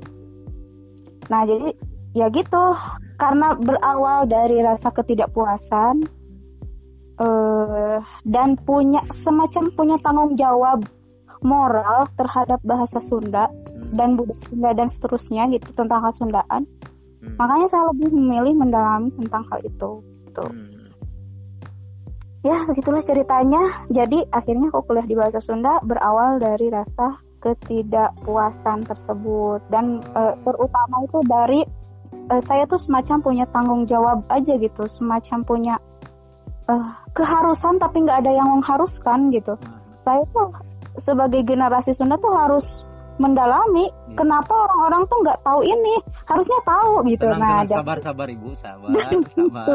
[1.30, 1.70] Nah, jadi
[2.18, 2.64] ya gitu.
[3.16, 6.26] Karena berawal dari rasa ketidakpuasan
[7.16, 10.84] eh dan punya semacam punya tanggung jawab
[11.46, 13.46] moral terhadap bahasa Sunda
[13.87, 13.94] Hmm.
[13.94, 16.66] dan budaya Sunda dan seterusnya gitu tentang Sundaan.
[17.22, 17.35] Hmm.
[17.38, 19.90] Makanya saya lebih memilih mendalami tentang hal itu.
[20.26, 20.44] Gitu.
[20.44, 20.74] Hmm.
[22.42, 23.87] Ya, begitulah ceritanya.
[23.90, 30.96] Jadi akhirnya aku kuliah di bahasa Sunda berawal dari rasa ketidakpuasan tersebut dan eh, terutama
[31.06, 31.61] itu dari
[32.30, 35.74] eh, saya tuh semacam punya tanggung jawab aja gitu, semacam punya
[36.70, 39.54] eh, keharusan tapi nggak ada yang mengharuskan gitu.
[40.06, 40.54] Saya tuh
[40.98, 42.85] sebagai generasi Sunda tuh harus
[43.16, 44.16] mendalami Iya.
[44.16, 47.24] kenapa orang-orang tuh nggak tahu ini, harusnya tahu gitu.
[47.24, 49.66] Tenang, nah, tenang, sabar, sabar ibu, sabar, dari sabar.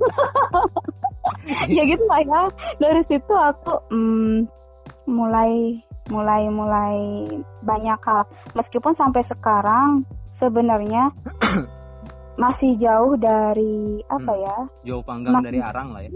[1.68, 2.42] ya gitu lah ya
[2.80, 4.48] dari situ aku mm,
[5.04, 5.76] mulai
[6.08, 6.96] mulai mulai
[7.60, 8.24] banyak hal
[8.56, 11.12] meskipun sampai sekarang sebenarnya
[12.42, 14.40] masih jauh dari apa Hmm.
[14.40, 14.56] ya
[14.88, 16.10] Jauh panggang dari arang lah ya.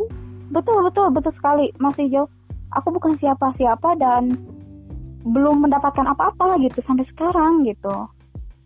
[0.48, 2.28] betul betul betul sekali masih jauh
[2.74, 4.34] aku bukan siapa-siapa dan
[5.24, 8.10] belum mendapatkan apa-apa gitu sampai sekarang gitu.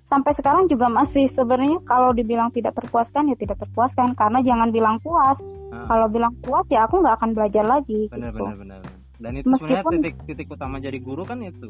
[0.08, 4.16] Sampai sekarang juga masih sebenarnya kalau dibilang tidak terpuaskan ya tidak terpuaskan.
[4.16, 5.36] Karena jangan bilang puas.
[5.68, 8.40] Ah, kalau bilang puas ya aku nggak akan belajar lagi benar gitu.
[8.42, 8.80] Benar benar.
[9.20, 11.68] Dan itu sebenarnya Meskipun- titik titik utama jadi guru kan itu.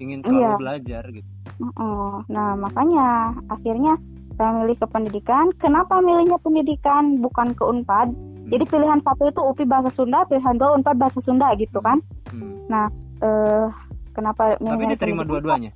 [0.00, 0.52] Ingin selalu Iya.
[0.56, 1.28] belajar gitu.
[2.30, 3.06] Nah makanya
[3.50, 3.98] akhirnya
[4.38, 5.52] saya milih ke pendidikan.
[5.58, 7.20] Kenapa milihnya pendidikan?
[7.20, 8.14] Bukan ke unpad
[8.50, 12.66] jadi pilihan satu itu UPI bahasa Sunda pilihan dua unpad bahasa Sunda gitu kan Hmm.
[12.70, 13.66] eh
[14.10, 15.28] kenapa Tapi diterima pendidikan?
[15.28, 15.70] dua-duanya.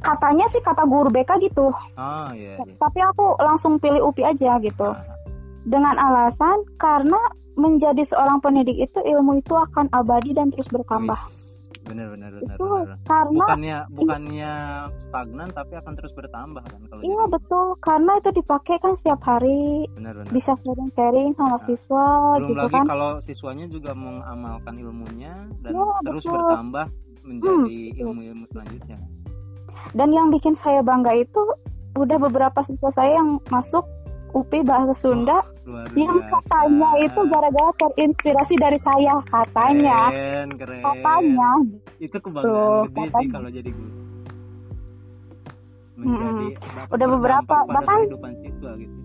[0.00, 2.56] katanya sih kata guru BK gitu Ah iya.
[2.56, 2.74] iya.
[2.74, 5.04] tapi aku langsung pilih UPI aja gitu Ah,
[5.62, 7.20] dengan alasan karena
[7.52, 11.68] menjadi seorang pendidik itu ilmu itu akan abadi dan terus bertambah wis.
[11.90, 12.54] Benar benar benar.
[12.54, 12.96] itu benar.
[13.04, 14.52] karena Bukannya bukannya
[14.96, 17.32] stagnan tapi akan terus bertambah kan kalau iya jadi.
[17.32, 20.30] betul karena itu dipakai kan setiap hari Benar benar.
[20.30, 22.04] bisa sharing-sharing sama Nah, siswa
[22.38, 26.34] Belum gitu lagi kan kalau siswanya juga mengamalkan ilmunya dan Iya, terus betul.
[26.38, 26.86] bertambah
[27.20, 27.58] menjadi
[27.90, 28.00] betul.
[28.00, 28.98] ilmu-ilmu selanjutnya.
[29.92, 31.40] dan yang bikin saya bangga itu
[31.92, 33.82] udah beberapa siswa saya yang masuk
[34.30, 40.82] UPI bahasa Sunda Luar yang katanya itu gara-gara terinspirasi dari saya katanya Keren, keren.
[40.82, 41.50] katanya
[41.98, 43.92] Itu kebanggaan Tuh, gede sih kalau jadi guru.
[45.96, 48.96] Menjadi dapat Udah beberapa, bahkan- kehidupan siswa gitu.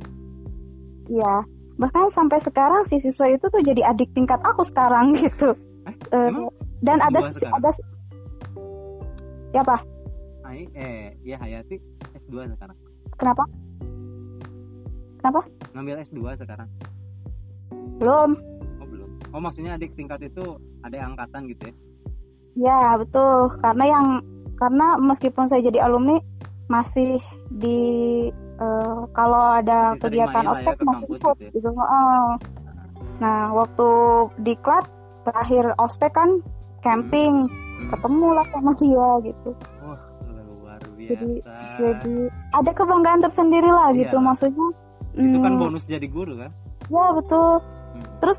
[1.06, 1.34] Iya,
[1.76, 5.52] bahkan sampai sekarang si siswa itu tuh jadi adik tingkat aku sekarang gitu.
[6.10, 7.54] Eh, emang dan S2 ada sekarang?
[7.54, 7.70] ada
[9.52, 9.76] siapa?
[10.42, 11.78] Ai, eh, ya Hayati
[12.16, 12.78] S2 sekarang.
[13.16, 13.44] Kenapa?
[15.26, 15.42] Kenapa?
[15.74, 16.70] Ngambil S2 sekarang.
[17.98, 18.38] Belum.
[18.78, 19.10] Oh, belum.
[19.34, 21.76] Oh, maksudnya adik tingkat itu ada angkatan gitu ya.
[22.54, 23.50] Ya betul.
[23.58, 24.08] Karena yang
[24.56, 26.22] karena meskipun saya jadi alumni
[26.70, 27.18] masih
[27.50, 27.80] di
[28.30, 31.50] eh, kalau ada Masih kegiatan ya ospek ke masih kampus ikut gitu ya.
[31.58, 31.70] gitu.
[31.74, 32.26] Heeh.
[33.18, 33.88] Nah waktu
[34.40, 34.86] di klat
[35.26, 36.30] terakhir ospek kan
[36.80, 37.90] camping Hmm.
[37.92, 39.50] ketemu lah sama dia gitu.
[39.82, 41.10] Wah, luar biasa.
[41.10, 41.42] Jadi-
[41.76, 42.16] Jadi
[42.54, 44.38] ada kebanggaan tersendiri lah Iya gitu lah.
[45.16, 45.32] Maksudnya.
[45.32, 46.52] itu kan hmm, bonus jadi guru kan?
[46.92, 47.52] Ya betul.
[47.64, 48.04] Hmm.
[48.20, 48.38] Terus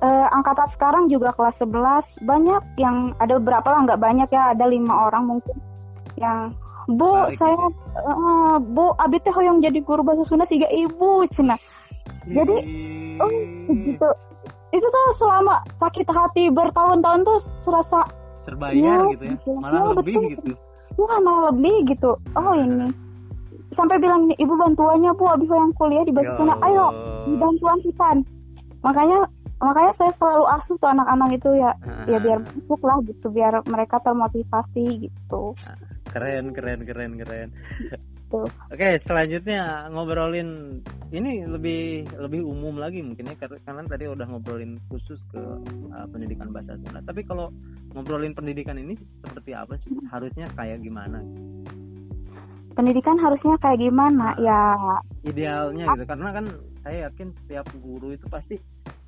[0.00, 4.64] eh, angkatan sekarang juga kelas 11 banyak yang ada beberapa lah nggak banyak ya ada
[4.64, 5.56] lima orang mungkin
[6.16, 6.56] yang
[6.88, 7.60] Bu Balik saya
[7.94, 11.54] eh, Bu abi teh hoyong jadi guru bahasa Sunda siga ibu cina
[12.26, 12.56] Jadi,
[13.22, 13.30] oh,
[13.70, 14.08] gitu
[14.70, 18.06] itu tuh selama sakit hati bertahun-tahun tuh serasa
[18.46, 19.36] terbayar Iya, gitu ya.
[19.46, 20.30] Malah Iya, lebih betul.
[20.34, 20.52] gitu.
[20.98, 22.88] wah malah lebih gitu oh ini
[23.70, 27.26] sampai bilang ini ibu bantuannya Bu abi hoyong kuliah di bahasa Ya Sunda ayo Allah.
[27.26, 28.08] dibantuan kita
[28.80, 29.18] makanya
[29.60, 31.70] makanya saya selalu asuh tuh anak-anak itu ya.
[32.08, 35.42] Ya Ah, biar masuk lah gitu biar mereka termotivasi gitu.
[36.08, 37.48] Keren keren keren keren.
[38.30, 38.46] Tuh.
[38.46, 40.78] oke selanjutnya ngobrolin
[41.10, 45.42] ini lebih lebih umum lagi mungkin ya karena tadi udah ngobrolin khusus ke
[45.90, 47.02] uh, pendidikan bahasa Sunda.
[47.02, 47.50] Tapi kalau
[47.90, 49.92] ngobrolin pendidikan ini seperti apa sih?
[50.08, 51.18] Harusnya kayak gimana
[52.70, 54.60] pendidikan harusnya kayak gimana ya
[55.22, 56.44] idealnya gitu karena kan
[56.80, 58.56] saya yakin setiap guru itu pasti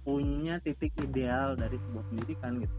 [0.02, 2.76] punya titik ideal dari sebuah pendidikan gitu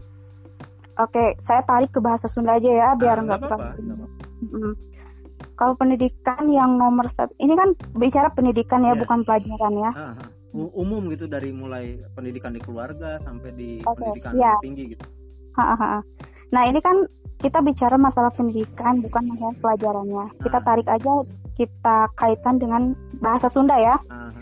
[0.96, 4.24] oke saya tarik ke bahasa Sunda aja ya biar Ah, nggak apa-apa, terlalu nggak apa-apa.
[4.44, 4.74] Mm.
[5.54, 9.00] kalau pendidikan yang nomor satu ini kan bicara pendidikan ya Iya.
[9.02, 10.28] bukan pelajaran ya Ah, ah.
[10.54, 14.54] Umum gitu dari mulai pendidikan di keluarga sampai di pendidikan iya.
[14.62, 15.02] tinggi gitu
[16.50, 17.02] nah ini kan
[17.44, 20.32] kita bicara masalah pendidikan bukan masalah pelajarannya.
[20.40, 20.64] Kita Ah.
[20.64, 21.12] tarik aja
[21.60, 24.00] kita kaitkan dengan bahasa Sunda ya.
[24.08, 24.32] Ah,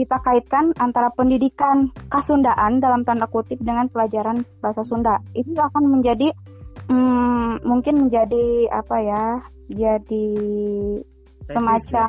[0.00, 5.20] kita kaitkan antara pendidikan kasundaan dalam tanda kutip dengan pelajaran bahasa Sunda.
[5.36, 6.32] Itu akan menjadi
[6.88, 9.24] hmm, mungkin menjadi apa ya
[9.68, 10.28] jadi
[11.44, 12.08] semacam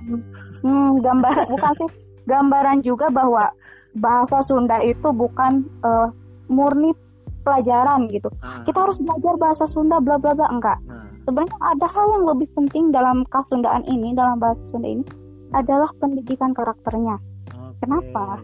[0.63, 1.89] hmm, gambar bukan sih
[2.23, 3.51] gambaran juga bahwa
[3.91, 6.07] bahasa Sunda itu bukan eh,
[6.47, 6.95] murni
[7.41, 11.87] pelajaran gitu Ah, kita harus belajar bahasa Sunda bla bla bla enggak nah, sebenarnya ada
[11.89, 15.03] hal yang lebih penting dalam kasundaan ini dalam bahasa Sunda ini
[15.51, 17.19] adalah pendidikan karakternya
[17.51, 17.75] oke.
[17.81, 18.39] Kenapa?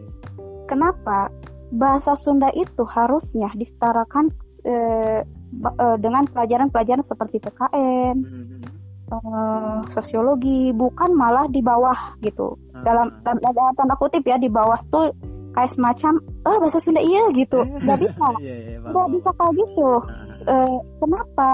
[0.67, 1.31] Kenapa
[1.71, 4.27] bahasa Sunda itu harusnya disetarakan
[4.67, 5.23] eh,
[5.55, 8.59] eh, dengan pelajaran-pelajaran seperti PKN, Mhm.
[9.07, 12.59] eh, sosiologi, bukan malah di bawah gitu.
[12.75, 15.15] Ah, Dalam, dalam, dalam tanda kutip ya di bawah tuh
[15.57, 16.13] kayak semacam,
[16.45, 19.89] oh bahasa Sunda iya gitu, nggak bisa, Iya, iya, paham, nggak bisa kayak gitu.
[20.45, 21.51] Eh, kenapa?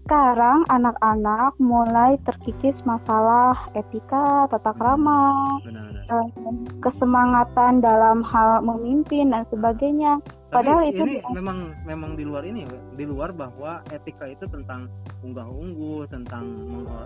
[0.00, 6.02] Sekarang anak-anak mulai terkikis masalah etika, tata krama, benar-benar.
[6.08, 6.26] eh,
[6.80, 10.18] kesemangatan dalam hal memimpin dan sebagainya.
[10.48, 14.46] Padahal Tapi itu ini di- memang memang di luar ini, di luar bahwa etika itu
[14.46, 16.42] tentang unggah ungguh, tentang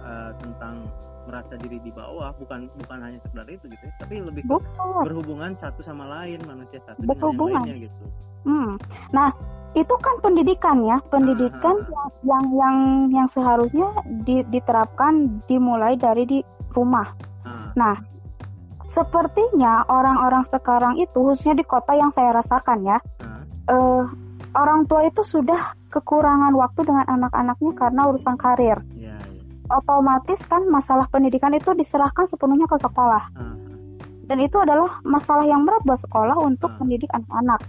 [0.00, 0.88] eh, tentang
[1.24, 5.02] merasa diri di bawah bukan bukan hanya sekedar itu gitu ya tapi lebih Bukan.
[5.02, 7.62] berhubungan satu sama lain manusia satu dengan yang Berhubungan.
[7.62, 8.04] lainnya gitu
[8.44, 8.76] Hmm.
[9.08, 9.32] Nah,
[9.72, 12.76] itu kan pendidikan ya, pendidikan Ah, yang yang
[13.08, 13.88] yang, seharusnya
[14.20, 16.38] di- diterapkan dimulai dari di
[16.70, 17.08] rumah.
[17.40, 17.96] Ah, Nah,
[18.86, 24.02] sepertinya orang-orang sekarang itu khususnya di kota yang saya rasakan ya, ah, eh,
[24.52, 28.76] orang tua itu sudah kekurangan waktu dengan anak-anaknya karena urusan karir.
[28.92, 29.16] ya.
[29.66, 33.24] Otomatis kan masalah pendidikan itu diserahkan sepenuhnya ke sekolah.
[33.32, 33.56] Ah,
[34.24, 36.80] Dan itu adalah masalah yang berat buat sekolah untuk Ah.
[36.80, 37.60] mendidik anak-anak.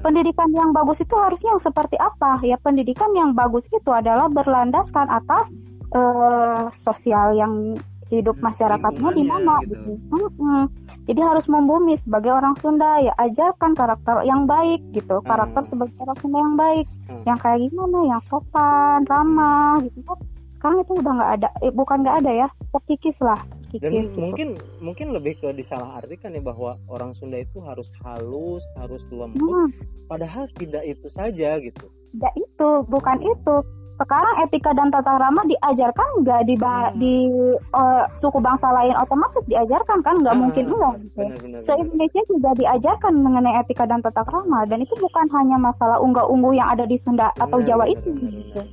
[0.00, 2.40] Pendidikan yang bagus itu harusnya yang seperti apa?
[2.40, 5.52] Ya pendidikan yang bagus itu adalah berlandaskan atas
[5.90, 7.74] eh, sosial yang
[8.08, 9.74] hidup Hmm, masyarakatnya di mana gitu.
[9.74, 9.92] gitu.
[10.08, 10.70] Mm-mm.
[11.04, 15.68] Jadi harus membumi sebagai orang Sunda ya ajarkan karakter yang baik gitu, karakter Hmm.
[15.68, 17.22] sebagai orang Sunda yang baik, Hmm.
[17.26, 20.18] yang kayak gimana, yang sopan, ramah gitu kan.
[20.60, 24.18] Sekarang itu udah nggak ada, eh, bukan nggak ada ya, terkikis lah, dan kikis gitu.
[24.20, 29.70] mungkin mungkin lebih ke disalahartikan ya bahwa orang Sunda itu harus halus harus lembut Hmm.
[30.04, 33.56] padahal tidak itu saja gitu Tidak itu, bukan itu.
[33.96, 36.92] Sekarang etika dan tata krama diajarkan nggak di Hmm.
[36.98, 37.14] di
[37.54, 41.16] eh, suku bangsa lain otomatis diajarkan kan nggak Ah, mungkin enggak gitu.
[41.16, 45.96] benar-benar Se Indonesia juga diajarkan mengenai etika dan tata krama dan itu bukan hanya masalah
[46.00, 48.60] unggah-ungguh yang ada di Sunda atau Jawa benar, itu benar, gitu.
[48.60, 48.66] benar.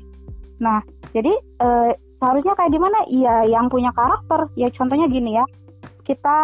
[0.57, 0.79] Nah,
[1.11, 2.99] jadi eh, seharusnya kayak di mana?
[3.05, 4.49] Iya, yang punya karakter.
[4.55, 5.45] Ya contohnya gini ya.
[6.01, 6.37] Kita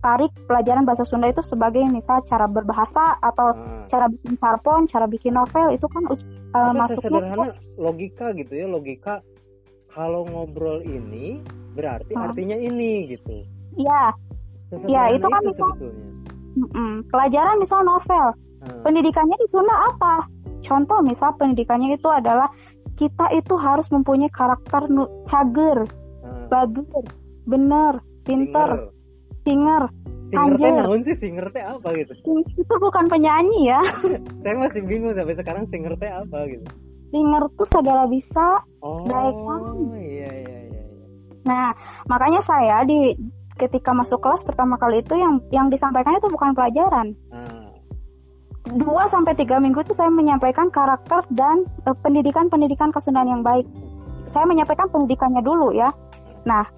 [0.00, 3.84] tarik pelajaran bahasa Sunda itu sebagai misal cara berbahasa atau Ah.
[3.84, 9.20] cara bikin sarpon, cara bikin novel itu kan uh, masuknya sesederhana logika gitu ya logika
[9.92, 11.44] kalau ngobrol ini
[11.76, 12.24] berarti Hmm.
[12.26, 13.44] artinya ini gitu
[13.76, 14.16] Iya,
[14.72, 18.26] Sesederhana itu kan itu misal- sebetulnya pelajaran misal novel.
[18.60, 20.24] Ah, Pendidikannya di Sunda apa?
[20.60, 22.48] Contoh misal pendidikannya itu adalah
[23.00, 24.84] kita itu harus mempunyai karakter
[25.24, 26.52] cager, hmm.
[26.52, 27.04] bager,
[27.48, 28.92] bener, pinter,
[29.40, 29.88] singer,
[30.28, 32.12] singer teh sih singer teh apa gitu?
[32.60, 33.80] Itu bukan penyanyi ya.
[34.40, 36.68] Saya masih bingung sampai sekarang singer teh apa gitu.
[37.08, 39.02] Singer tuh saudara bisa oh,
[39.98, 41.04] iya, iya, iya, iya.
[41.42, 41.74] Nah,
[42.06, 43.18] makanya saya di
[43.58, 47.16] ketika masuk kelas pertama kali itu yang yang disampaikan itu bukan pelajaran.
[47.34, 47.59] Ah
[48.68, 53.64] dua sampai tiga minggu itu saya menyampaikan karakter dan eh, pendidikan-pendidikan kesundan yang baik.
[54.30, 55.90] Saya menyampaikan pendidikannya dulu ya.
[56.46, 56.68] Nah,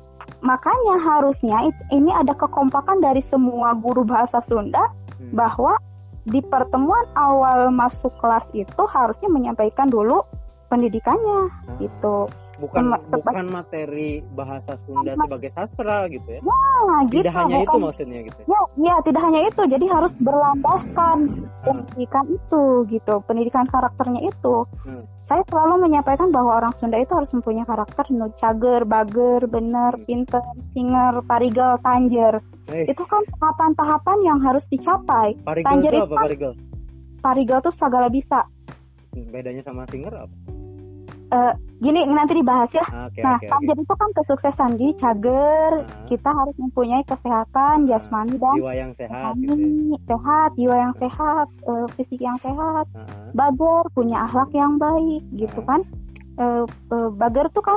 [0.40, 5.36] makanya harusnya ini ada kekompakan dari semua guru bahasa Sunda hmm.
[5.36, 5.76] bahwa
[6.22, 10.22] di pertemuan awal masuk kelas itu harusnya menyampaikan dulu
[10.70, 11.76] pendidikannya hmm.
[11.82, 12.30] gitu
[12.62, 17.66] bukan seba- bukan materi bahasa Sunda sebagai sastra gitu ya Nah, gitu, tidak hanya itu
[17.68, 19.62] bukan- maksudnya gitu Ya, ya tidak hanya itu.
[19.64, 21.16] Jadi harus berlandaskan
[21.60, 24.62] pendidikan itu gitu, pendidikan karakternya itu.
[24.82, 25.02] Hmm.
[25.24, 28.04] Saya selalu menyampaikan bahwa orang Sunda itu harus mempunyai karakter
[28.36, 30.04] cager, bager, bener, Hmm.
[30.04, 32.38] pinter, singer, parigel, tanjer.
[32.68, 35.34] Eh, Itu kan tahapan-tahapan yang harus dicapai.
[35.40, 36.52] parigel Tanjer itu itu apa parigel
[37.20, 38.46] Parigel tuh segala bisa.
[39.12, 40.32] bedanya sama singer apa
[41.32, 42.84] Eh, gini nanti dibahas ya.
[42.92, 45.72] Ah, oke nah, oke oke tanjer itu kan kesuksesan di cager.
[45.80, 46.04] Ah.
[46.04, 49.98] Kita harus mempunyai kesehatan jasmani dan jiwa yang sehat gitu ya.
[50.12, 52.84] sehat, jiwa yang sehat, eh, fisik yang sehat.
[52.92, 55.68] Ah, bager punya akhlak yang baik gitu Hmm.
[55.68, 55.80] kan
[56.32, 57.76] Eh, eh, bager tuh kan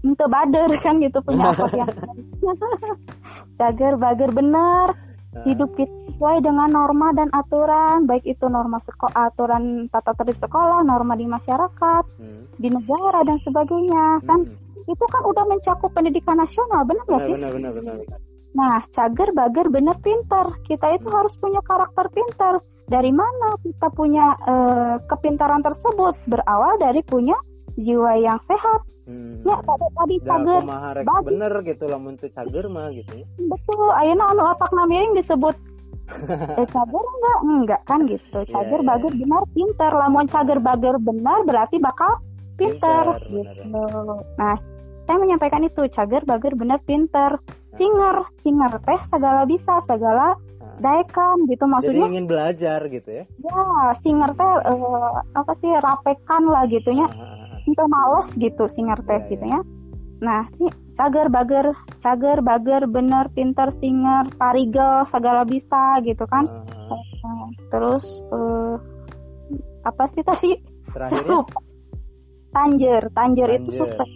[0.00, 2.26] ente bader kan gitu punya akhlak yang baik
[3.60, 5.11] bager bager bener ah,
[5.48, 10.84] hidup kita sesuai dengan norma dan aturan baik itu norma sekolah aturan tata tertib sekolah
[10.84, 14.92] norma di masyarakat hmm, di negara dan sebagainya kan hmm.
[14.92, 18.20] itu kan udah mencakup pendidikan nasional benar nggak sih benar benar benar
[18.52, 20.60] Nah, cager, bager, bener, pinter.
[20.68, 22.60] Kita itu harus punya karakter pinter.
[22.84, 26.12] Dari mana kita punya eh, kepintaran tersebut?
[26.28, 27.32] Berawal dari punya
[27.78, 28.80] jiwa yang sehat.
[29.02, 29.42] Hmm.
[29.42, 30.62] Ya, tadi tadi cager,
[31.26, 33.26] bener gitu lamun teu cager mah gitu ya.
[33.50, 33.90] betul.
[33.98, 35.58] Ayeuna anu otakna miring disebut
[36.60, 37.38] eh, cager enggak?
[37.42, 38.46] Enggak kan gitu.
[38.46, 39.90] Iya, Cager, iya, bager, benar, pinter.
[39.90, 42.22] Lamun cager, bager, benar berarti bakal
[42.54, 43.18] pinter.
[43.18, 43.62] Pinter, gitu.
[44.38, 44.54] Nah,
[45.02, 47.42] saya menyampaikan itu cager, bager, benar, pinter.
[47.74, 53.24] Singer, singer teh segala bisa, segala Nah, daekan gitu Jadi maksudnya ingin belajar gitu ya.
[53.44, 57.31] ya singer teh eh, apa sih rapekan lah gitunya Ah, ah,
[57.66, 59.58] itu males gitu singer teh Iya, gitu iya.
[59.58, 59.60] ya
[60.22, 61.66] nah si cager bager
[62.04, 66.46] cager bager bener pinter singer parigel segala bisa gitu kan.
[66.46, 68.74] Nah, terus eh,
[69.82, 70.50] apa sih tadi
[70.92, 71.58] Terakhirnya lupa
[72.56, 74.10] tanjer tanjer itu sukses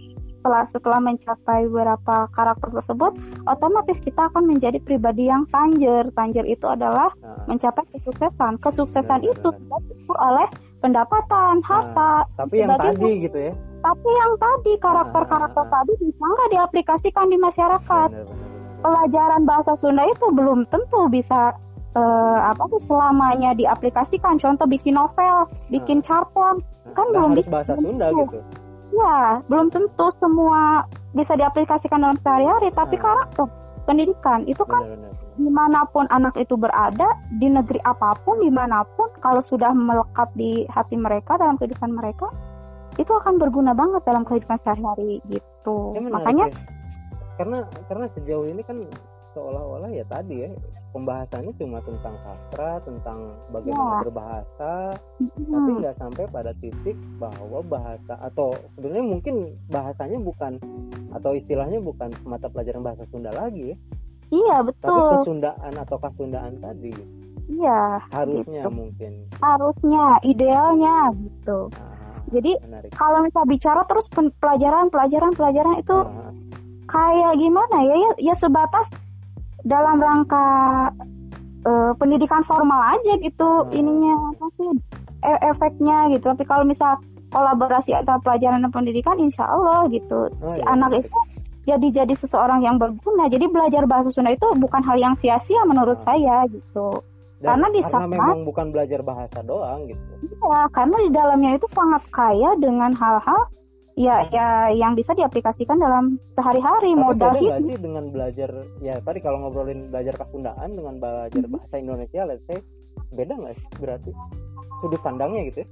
[0.46, 3.18] setelah setelah mencapai beberapa karakter tersebut
[3.50, 8.62] otomatis kita akan menjadi pribadi yang tanjer tanjer itu adalah ah, mencapai kesuksesan.
[8.62, 9.80] Kesuksesan Benar, itu benar.
[10.22, 10.48] oleh
[10.86, 12.12] pendapatan, harta.
[12.22, 12.94] Nah, tapi yang sebagainya.
[12.94, 13.52] tadi gitu ya.
[13.76, 15.72] Tapi yang tadi karakter-karakter Ah.
[15.72, 18.08] tadi bisa nggak diaplikasikan di masyarakat?
[18.08, 18.26] Benar.
[18.76, 21.50] Pelajaran bahasa Sunda itu belum tentu bisa
[21.92, 22.02] eh,
[22.44, 24.36] apa tuh selamanya diaplikasikan.
[24.36, 28.38] Contoh bikin novel, bikin cerpen, Nah, kan nggak belum harus bisa bahasa Sunda gitu.
[28.92, 32.68] ya belum tentu semua bisa diaplikasikan dalam sehari-hari.
[32.70, 33.02] Tapi Ah.
[33.02, 33.46] karakter
[33.82, 35.12] pendidikan itu kan benar.
[35.36, 37.06] Di mana pun anak itu berada
[37.36, 41.92] di negeri apa pun di mana pun kalau sudah melekat di hati mereka dalam kehidupan
[41.92, 42.32] mereka
[42.96, 46.56] itu akan berguna banget dalam kehidupan sehari-hari gitu Ya, menarik makanya ya.
[47.36, 47.58] karena
[47.92, 48.88] karena sejauh ini kan
[49.36, 50.50] seolah-olah ya tadi ya
[50.96, 54.02] pembahasannya cuma tentang sastra tentang bagaimana Ya.
[54.08, 54.72] berbahasa
[55.20, 60.56] tapi hmm, nggak sampai pada titik bahwa bahasa atau sebenarnya mungkin bahasanya bukan
[61.12, 63.78] atau istilahnya bukan mata pelajaran bahasa Sunda lagi ya
[64.28, 65.08] iya tapi betul.
[65.14, 66.92] kesundaan atau kasundaan tadi.
[67.46, 68.70] Iya harusnya gitu.
[68.74, 69.12] mungkin.
[69.38, 71.70] Harusnya idealnya gitu.
[71.70, 72.90] Nah, jadi menarik.
[72.90, 76.34] kalau misal bicara terus pelajaran pelajaran pelajaran itu Nah,
[76.86, 77.94] kayak gimana ya?
[77.94, 78.86] Ya, ya sebatas
[79.62, 80.46] dalam rangka
[81.62, 83.74] eh, pendidikan formal aja gitu Hmm.
[83.74, 84.70] ininya apa sih
[85.22, 86.30] e- efeknya gitu.
[86.30, 86.98] Tapi kalau misal
[87.30, 90.30] kolaborasi antara pelajaran dan pendidikan insya Allah gitu.
[90.30, 91.18] Oh, si iya, anak itu
[91.66, 95.98] jadi jadi seseorang yang berguna jadi belajar bahasa Sunda itu bukan hal yang sia-sia menurut
[96.00, 96.06] Hmm.
[96.06, 97.02] saya gitu
[97.36, 100.00] Dan karena di karena memang bukan belajar bahasa doang gitu
[100.40, 103.42] ya karena di dalamnya itu sangat kaya dengan hal-hal
[103.96, 108.48] ya ya yang bisa diaplikasikan dalam sehari-hari modal hidup sih dengan belajar
[108.80, 111.52] ya tadi kalau ngobrolin belajar Kasundaan dengan belajar Mhm.
[111.52, 112.56] bahasa Indonesia let's say
[113.12, 114.10] beda nggak sih berarti
[114.80, 115.68] sudut pandangnya gitu ya?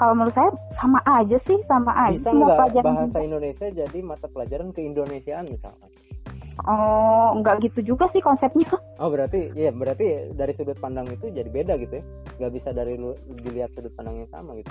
[0.00, 4.26] Kalau menurut saya sama aja sih sama aja Bisa semua pelajaran bahasa Indonesia jadi mata
[4.26, 5.92] pelajaran keindonesiaan misalkan?
[6.62, 8.68] oh nggak gitu juga sih konsepnya
[9.00, 12.04] Oh berarti ya berarti dari sudut pandang itu jadi beda gitu ya?
[12.36, 14.68] Nggak bisa dari lu dilihat sudut pandang yang sama gitu?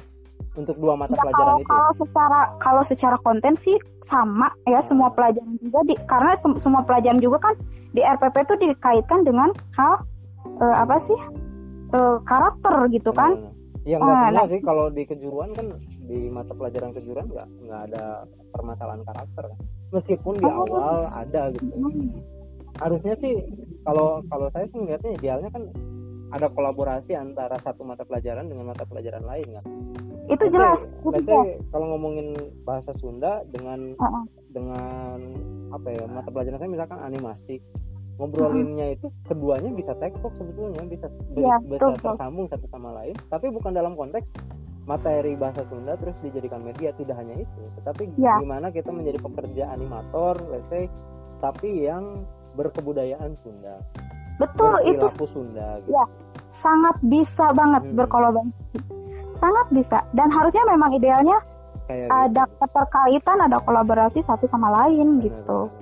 [0.51, 1.69] Untuk dua mata Ya, pelajaran kalau itu?
[1.69, 4.84] kalau secara kalau secara konten sih sama ya Ah.
[4.84, 7.53] semua pelajaran juga di karena sem- semua pelajaran juga kan
[7.89, 9.93] di RPP itu dikaitkan dengan hal
[10.59, 11.19] eh, apa sih
[11.91, 13.53] eh, karakter gitu kan Nah,
[13.84, 14.45] Ya nggak Ah, semua nah.
[14.45, 15.67] sih kalau di kejuruan kan
[16.01, 18.03] di mata pelajaran kejuruan nggak nggak ada
[18.51, 19.59] permasalahan karakter kan.
[19.89, 20.63] Meskipun di Oh.
[20.63, 21.65] awal ada gitu.
[21.69, 22.09] Hmm.
[22.77, 23.36] harusnya sih
[23.84, 25.67] kalau kalau saya sih melihatnya idealnya kan
[26.30, 29.65] ada kolaborasi antara satu mata pelajaran dengan mata pelajaran lain kan.
[30.30, 31.43] itu Let's jelas itu let's jelas.
[31.43, 32.27] say kalau ngomongin
[32.63, 34.23] bahasa Sunda dengan Heeh.
[34.47, 35.17] dengan
[35.69, 37.57] apa ya mata pelajaran saya misalkan animasi
[38.20, 42.11] ngobrolinnya itu keduanya bisa tektok sebetulnya bisa Iya, bisa betul.
[42.11, 44.36] tersambung satu sama lain tapi bukan dalam konteks
[44.84, 48.43] materi bahasa Sunda terus dijadikan media tidak hanya itu tetapi Iya.
[48.43, 50.91] gimana kita menjadi pekerja animator let's say
[51.39, 53.80] tapi yang berkebudayaan Sunda
[54.36, 55.95] betul itu Sunda gitu.
[55.95, 56.03] Ya.
[56.59, 57.95] sangat bisa banget Hmm.
[57.95, 58.78] berkolaborasi
[59.39, 61.39] sangat bisa dan harusnya memang idealnya
[61.88, 62.55] kayak ada gitu.
[62.59, 65.78] keterkaitan ada kolaborasi satu sama lain Benar, gitu benar,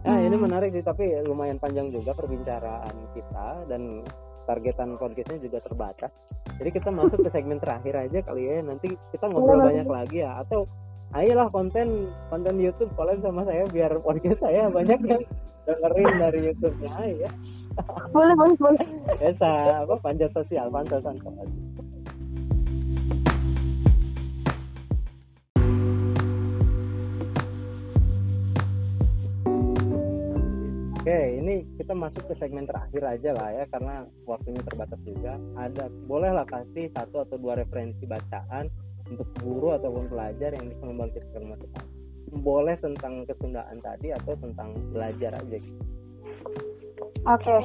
[0.00, 0.44] Nah ini Hmm.
[0.48, 4.00] menarik sih tapi lumayan panjang juga perbincangan kita dan
[4.48, 6.10] targetan podcastnya juga terbatas.
[6.56, 8.64] Jadi kita masuk ke segmen terakhir aja kali ya.
[8.64, 9.76] Nanti kita ngobrol Boleh.
[9.76, 10.40] banyak lagi ya.
[10.40, 10.64] Atau
[11.12, 15.22] ayolah konten konten YouTube collab sama saya biar podcast saya banyak yang
[15.68, 17.30] dengerin dari YouTube-nya ya.
[18.10, 18.82] boleh boleh boleh
[19.22, 19.48] Biasa
[19.86, 21.48] apa panjat sosial, pantas pantas.
[31.10, 35.42] Oke, ini kita masuk ke segmen terakhir aja lah ya, karena waktunya terbatas juga.
[35.58, 38.70] Ada, bolehlah kasih satu atau dua referensi bacaan
[39.10, 41.90] untuk guru ataupun pelajar yang bisa membangkitkan motivasi.
[42.30, 45.82] Boleh tentang kesundaan tadi atau tentang belajar aja, gitu.
[47.26, 47.56] oke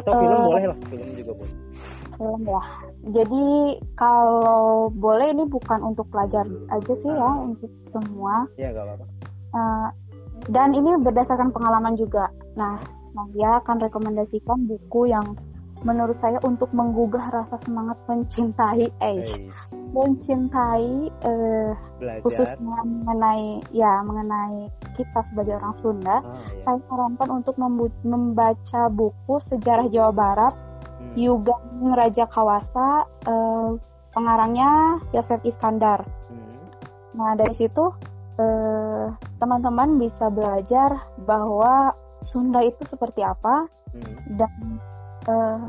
[0.00, 0.46] atau film Eh.
[0.48, 1.54] boleh lah, film juga boleh.
[2.16, 2.62] film ya
[3.12, 3.44] jadi
[4.00, 9.04] kalau boleh ini bukan untuk pelajar aja sih ya untuk semua Ya nggak apa-apa.
[9.52, 9.88] Eh,
[10.48, 12.32] dan ini berdasarkan pengalaman juga.
[12.56, 12.80] Nah,
[13.12, 15.36] saya akan rekomendasikan buku yang
[15.84, 19.20] menurut saya untuk menggugah rasa semangat mencintai, eh,
[19.92, 22.24] mencintai eh, belajar.
[22.24, 26.24] khususnya mengenai ya mengenai kita sebagai orang Sunda.
[26.24, 26.64] Oh, iya.
[26.64, 27.54] Saya sarankan untuk
[28.02, 30.54] membaca buku Sejarah Jawa Barat
[30.96, 31.12] Hmm.
[31.16, 33.70] Yugang Raja Kawasa, eh,
[34.16, 36.02] pengarangnya Yosef Iskandar.
[36.32, 36.56] Hmm.
[37.16, 37.92] Nah dari situ
[38.36, 39.06] eh,
[39.40, 44.36] teman-teman bisa belajar bahwa Sunda itu seperti apa Hmm.
[44.36, 44.52] dan
[45.24, 45.60] eh,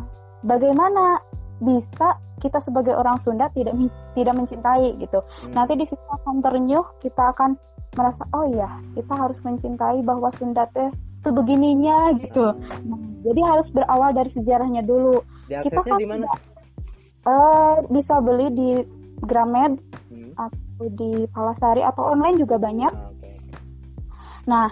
[0.41, 1.21] bagaimana
[1.57, 3.73] bisa kita sebagai orang Sunda tidak
[4.13, 5.21] tidak mencintai gitu.
[5.21, 5.53] Hmm.
[5.53, 7.55] Nanti di situ akan terenyuh, kita akan
[7.95, 10.91] merasa oh iya kita harus mencintai bahwa Sunda teh
[11.25, 12.53] sebegininya gitu.
[12.85, 15.23] Nah, jadi harus berawal dari sejarahnya dulu.
[15.49, 16.27] Kita kan di mana?
[17.27, 18.71] Eh, bisa beli di
[19.23, 20.31] Gramed Hmm.
[20.37, 22.93] atau di Palasari atau online juga banyak.
[22.93, 23.29] Ah, oke.
[24.47, 24.67] Nah,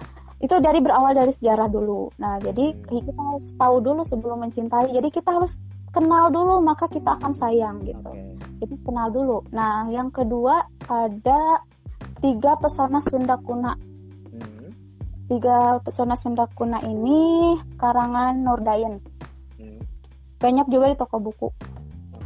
[0.46, 2.14] itu dari berawal dari sejarah dulu.
[2.22, 3.02] Nah, jadi Hmm.
[3.02, 4.94] kita harus tahu dulu sebelum mencintai.
[4.94, 5.58] Jadi kita harus
[5.90, 8.06] kenal dulu maka kita akan sayang gitu.
[8.06, 8.38] Oke.
[8.62, 9.42] Jadi kenal dulu.
[9.50, 11.66] Nah, yang kedua ada
[12.22, 13.74] tiga pesona Sunda kuna.
[14.30, 14.70] Hmm.
[15.26, 19.02] Tiga pesona Sunda kuna ini karangan Nurdayen.
[19.58, 19.82] Hmm.
[20.38, 21.50] Banyak juga di toko buku.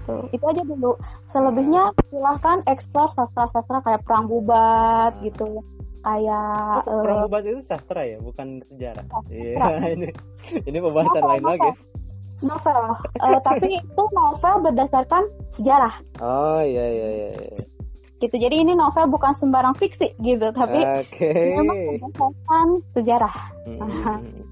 [0.04, 0.98] Tuh, itu aja dulu.
[1.30, 5.22] Selebihnya silahkan eksplor sastra-sastra kayak perang bubat Ah.
[5.22, 5.62] gitu.
[6.00, 9.04] Kayak Oh, bubat itu sastra ya, bukan sejarah.
[9.28, 9.60] Iya,
[9.96, 10.08] ini
[10.64, 11.70] ini pembahasan Novel, lain lagi.
[12.40, 12.82] novel.
[13.20, 15.94] Eh, tapi itu novel berdasarkan sejarah.
[16.20, 17.30] Oh iya iya iya.
[17.30, 17.64] iya.
[18.20, 21.56] gitu jadi ini novel bukan sembarang fiksi gitu tapi Oke.
[21.56, 24.28] memang berdasarkan sejarah Hmm.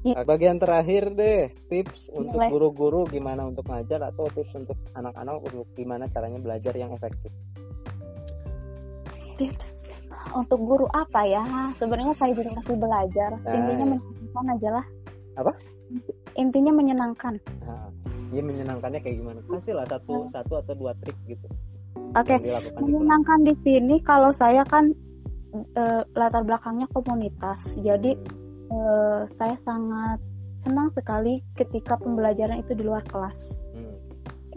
[0.00, 0.24] Iya.
[0.24, 6.08] Bagian terakhir deh, tips untuk guru-guru gimana untuk ngajar atau tips untuk anak-anak untuk gimana
[6.08, 7.28] caranya belajar yang efektif.
[9.36, 9.89] tips
[10.30, 11.42] untuk guru apa ya
[11.74, 13.92] sebenarnya saya juga masih belajar Ah, intinya iya.
[13.92, 14.86] menyenangkan aja lah
[15.36, 15.52] Apa?
[16.34, 17.86] intinya menyenangkan Nah,
[18.30, 19.38] ini menyenangkannya kayak gimana?
[19.44, 20.30] Kasih lah satu Iya.
[20.32, 21.46] satu atau dua trik gitu
[22.14, 24.94] oke yang dilakukan di menyenangkan di sini kalau saya kan
[25.52, 28.30] eh, latar belakangnya komunitas jadi Hmm.
[28.70, 30.18] eh, saya sangat
[30.60, 33.59] senang sekali ketika pembelajaran itu di luar kelas Hmm.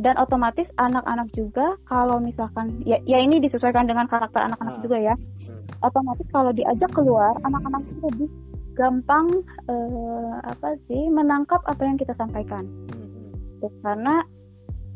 [0.01, 4.81] Dan otomatis anak-anak juga kalau misalkan ya, ya ini disesuaikan dengan karakter anak-anak Ah.
[4.81, 5.61] juga ya Hmm.
[5.85, 8.29] otomatis kalau diajak keluar anak-anak itu lebih
[8.73, 9.27] gampang
[9.69, 13.69] eh, apa sih menangkap apa yang kita sampaikan Hmm.
[13.79, 14.19] Karena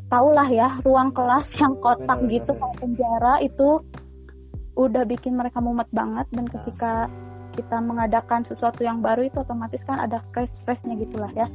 [0.08, 3.68] tahulah ya ruang kelas yang kotak Benar, gitu kayak penjara itu
[4.74, 6.52] udah bikin mereka mumet banget dan Ah.
[6.58, 6.92] ketika
[7.54, 11.50] kita mengadakan sesuatu yang baru itu otomatis kan ada fresh freshnya gitulah ya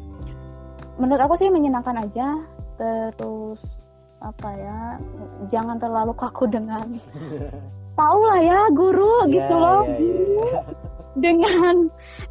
[0.99, 2.37] menurut aku sih menyenangkan aja
[2.75, 3.59] terus
[4.19, 4.79] apa ya
[5.47, 6.87] jangan terlalu kaku dengan
[7.99, 10.47] tahu lah ya guru Ya, gitu loh ya, ya, guru
[11.13, 11.75] dengan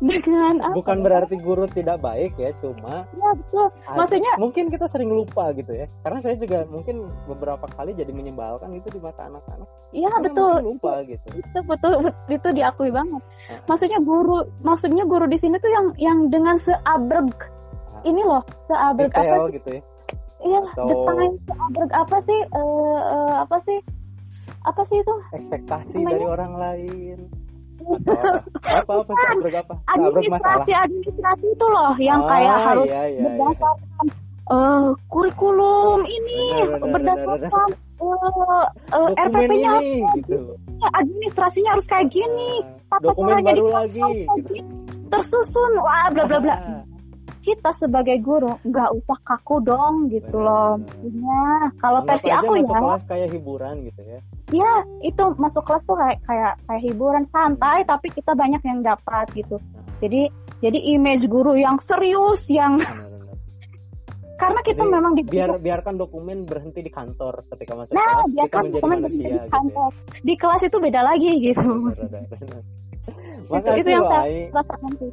[0.03, 1.03] dengan apa Bukan ya?
[1.05, 5.71] berarti guru tidak baik ya, cuma ya betul ada- Maksudnya- mungkin kita sering lupa gitu
[5.71, 5.87] ya.
[6.03, 9.71] Karena saya juga mungkin beberapa kali jadi menyebalkan gitu di mata anak-anak.
[9.93, 11.27] iya Karena betul lupa gitu.
[11.31, 11.93] itu betul
[12.27, 13.61] itu diakui banget Ah.
[13.69, 18.03] maksudnya guru maksudnya guru di sini tuh yang yang dengan seabreg Ah.
[18.03, 19.83] ini loh seabreg apa Detail gitu ya.
[20.43, 23.79] Iya atau- seabreg apa sih Eh, eh, apa sih
[24.63, 26.11] apa sih itu Ekspektasi Namanya?
[26.13, 27.19] dari orang lain.
[28.63, 29.75] Apa apa apa sabrek apa?
[29.85, 30.63] Sabrek masalah.
[30.63, 33.23] administrasi administrasi itu loh yang Ah, kayak harus iya, iya, iya.
[33.27, 34.07] berdasarkan
[34.45, 36.43] eh, kurikulum ini
[36.81, 40.39] berdasarkan eh, eh, Dokumen RPP-nya ini gitu.
[40.93, 42.51] administrasinya harus kayak gini
[42.89, 44.03] Ah, tata caranya dipasang lagi
[44.39, 44.63] gitu.
[45.09, 46.83] tersusun wah bla bla bla Ah,
[47.43, 50.73] kita sebagai guru nggak usah kaku dong gitu Benar, loh.
[50.79, 51.43] maksudnya
[51.83, 52.81] kalau versi aku masuk ya.
[52.87, 54.19] kelas kayak hiburan gitu ya.
[54.55, 54.73] ya
[55.03, 57.25] itu masuk kelas tuh kayak kayak kayak hiburan.
[57.27, 59.59] Santai tapi kita banyak yang dapat gitu.
[59.99, 60.31] Jadi
[60.63, 62.79] jadi image guru yang serius yang
[64.43, 68.23] karena kita Jadi, memang di biar biarkan dokumen berhenti di kantor ketika masuk nah kelas
[68.23, 69.51] kita biarkan menjadi dokumen manusia berhenti di gitu ya.
[69.51, 69.91] kantor.
[70.23, 71.69] Di kelas itu beda lagi gitu.
[71.91, 72.23] Benar.
[73.43, 75.13] itu Makasih yang saya rasakan sih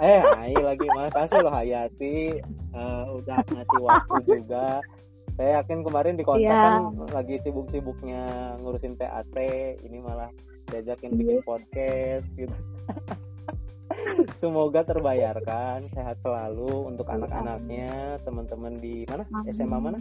[0.00, 2.38] Eh Ai lagi makasih loh Hayati
[2.72, 4.80] Eh, udah ngasih waktu juga.
[5.36, 6.60] Saya yakin kemarin di kontak Iya.
[6.60, 8.24] kan lagi sibuk-sibuknya
[8.60, 9.32] ngurusin PAT,
[9.80, 10.28] ini malah
[10.68, 12.52] diajakin bikin podcast gitu.
[14.40, 17.16] Semoga terbayarkan, sehat selalu untuk Iya.
[17.20, 17.92] anak-anaknya,
[18.24, 19.24] teman-teman di mana?
[19.52, 19.98] SMA mana?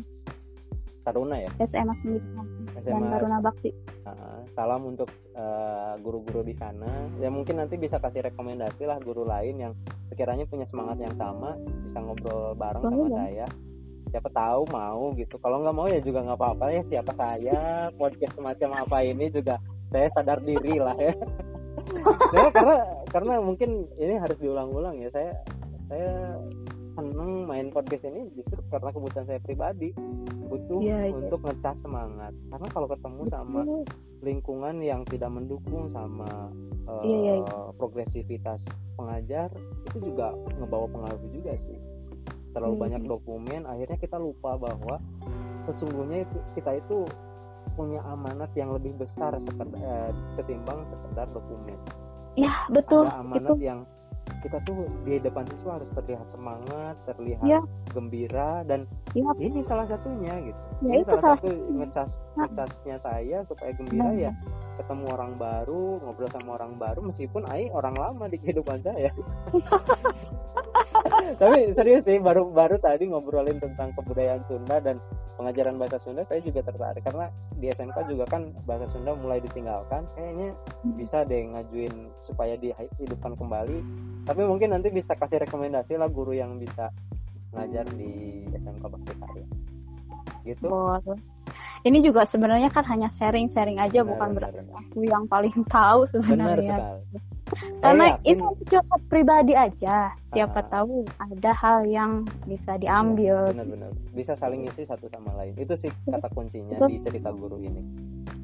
[1.02, 1.50] Taruna ya?
[1.60, 2.22] SMA 9
[2.61, 3.72] dan SMA Taruna Bakti
[4.02, 6.90] Uh, salam untuk uh, guru-guru di sana.
[7.22, 9.74] Ya mungkin nanti bisa kasih rekomendasi lah guru lain yang
[10.10, 11.54] sekiranya punya semangat yang sama,
[11.86, 13.18] bisa ngobrol bareng Boleh, sama boleh.
[13.22, 13.48] saya.
[14.10, 15.38] Siapa tahu mau gitu.
[15.38, 16.82] Kalau nggak mau ya juga nggak apa-apa ya.
[16.82, 19.62] Siapa saya podcast semacam apa ini juga
[19.94, 21.14] saya sadar diri lah ya.
[22.34, 22.78] Ya, karena
[23.12, 25.14] karena mungkin ini harus diulang-ulang ya.
[25.14, 25.32] Saya
[25.92, 26.42] saya
[26.92, 29.96] seneng main podcast ini justru karena kebutuhan saya pribadi.
[30.52, 31.16] Butuh Iya, iya.
[31.16, 32.36] untuk ngecas semangat.
[32.52, 33.62] Karena kalau ketemu sama
[34.20, 36.52] lingkungan yang tidak mendukung sama
[36.92, 38.68] eh, Iya, iya, progresivitas
[39.00, 39.48] pengajar
[39.88, 41.78] itu juga ngebawa pengaruh juga sih.
[42.52, 42.84] Terlalu Hmm.
[42.84, 45.00] banyak dokumen akhirnya kita lupa bahwa
[45.64, 47.08] sesungguhnya itu, kita itu
[47.80, 51.80] punya amanat yang lebih besar sekedar, eh, ketimbang sekedar dokumen.
[52.36, 53.08] Ya betul.
[53.08, 53.80] Ada itu amanat yang
[54.42, 57.60] kita tuh di depan siswa harus terlihat semangat terlihat Iya.
[57.90, 59.32] gembira dan Iya.
[59.38, 62.50] ini salah satunya gitu ya ini itu salah, salah satu ngecas Nah.
[62.50, 64.18] ngecasnya saya supaya gembira Nah.
[64.18, 64.32] ya
[64.76, 69.14] ketemu orang baru ngobrol sama orang baru meskipun Ai orang lama di kehidupan saya
[71.40, 74.98] tapi serius sih baru baru tadi ngobrolin tentang kebudayaan Sunda dan
[75.38, 80.04] pengajaran bahasa Sunda saya juga tertarik karena di SMK juga kan bahasa Sunda mulai ditinggalkan
[80.16, 80.56] kayaknya
[80.98, 83.78] bisa deh ngajuin supaya dihidupkan kembali
[84.28, 86.90] tapi mungkin nanti bisa kasih rekomendasi lah guru yang bisa
[87.52, 89.46] ngajar di SMK Bakti Karya
[90.42, 91.20] gitu Boleh.
[91.82, 94.82] Ini juga sebenarnya kan hanya sharing-sharing aja Benar, bukan benar, berarti benar.
[94.86, 96.78] aku yang paling tahu benar sebenarnya.
[96.78, 97.18] sekali
[97.80, 100.14] Karena yakin- itu curhat pribadi aja.
[100.32, 100.68] Siapa Ah.
[100.72, 102.12] tahu ada hal yang
[102.46, 103.52] bisa diambil.
[103.52, 106.88] benar-benar bisa saling ngisi satu sama lain itu sih kata kuncinya Betul.
[106.88, 107.84] di cerita guru ini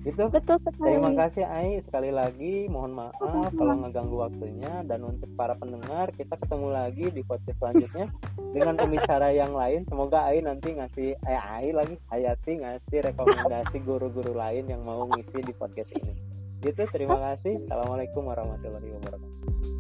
[0.01, 0.95] gitu Betul sekali.
[0.95, 3.15] Terima kasih Ai sekali lagi mohon maaf
[3.51, 8.07] kalau ngeganggu waktunya dan untuk para pendengar kita ketemu lagi di podcast selanjutnya
[8.51, 14.31] dengan pembicara yang lain semoga Ai nanti ngasih eh Ai lagi Hayati ngasih rekomendasi guru-guru
[14.31, 16.11] lain yang mau ngisi di podcast ini
[16.61, 17.61] gitu terima kasih.
[17.65, 19.76] Assalamualaikum warahmatullahi wabarakatuh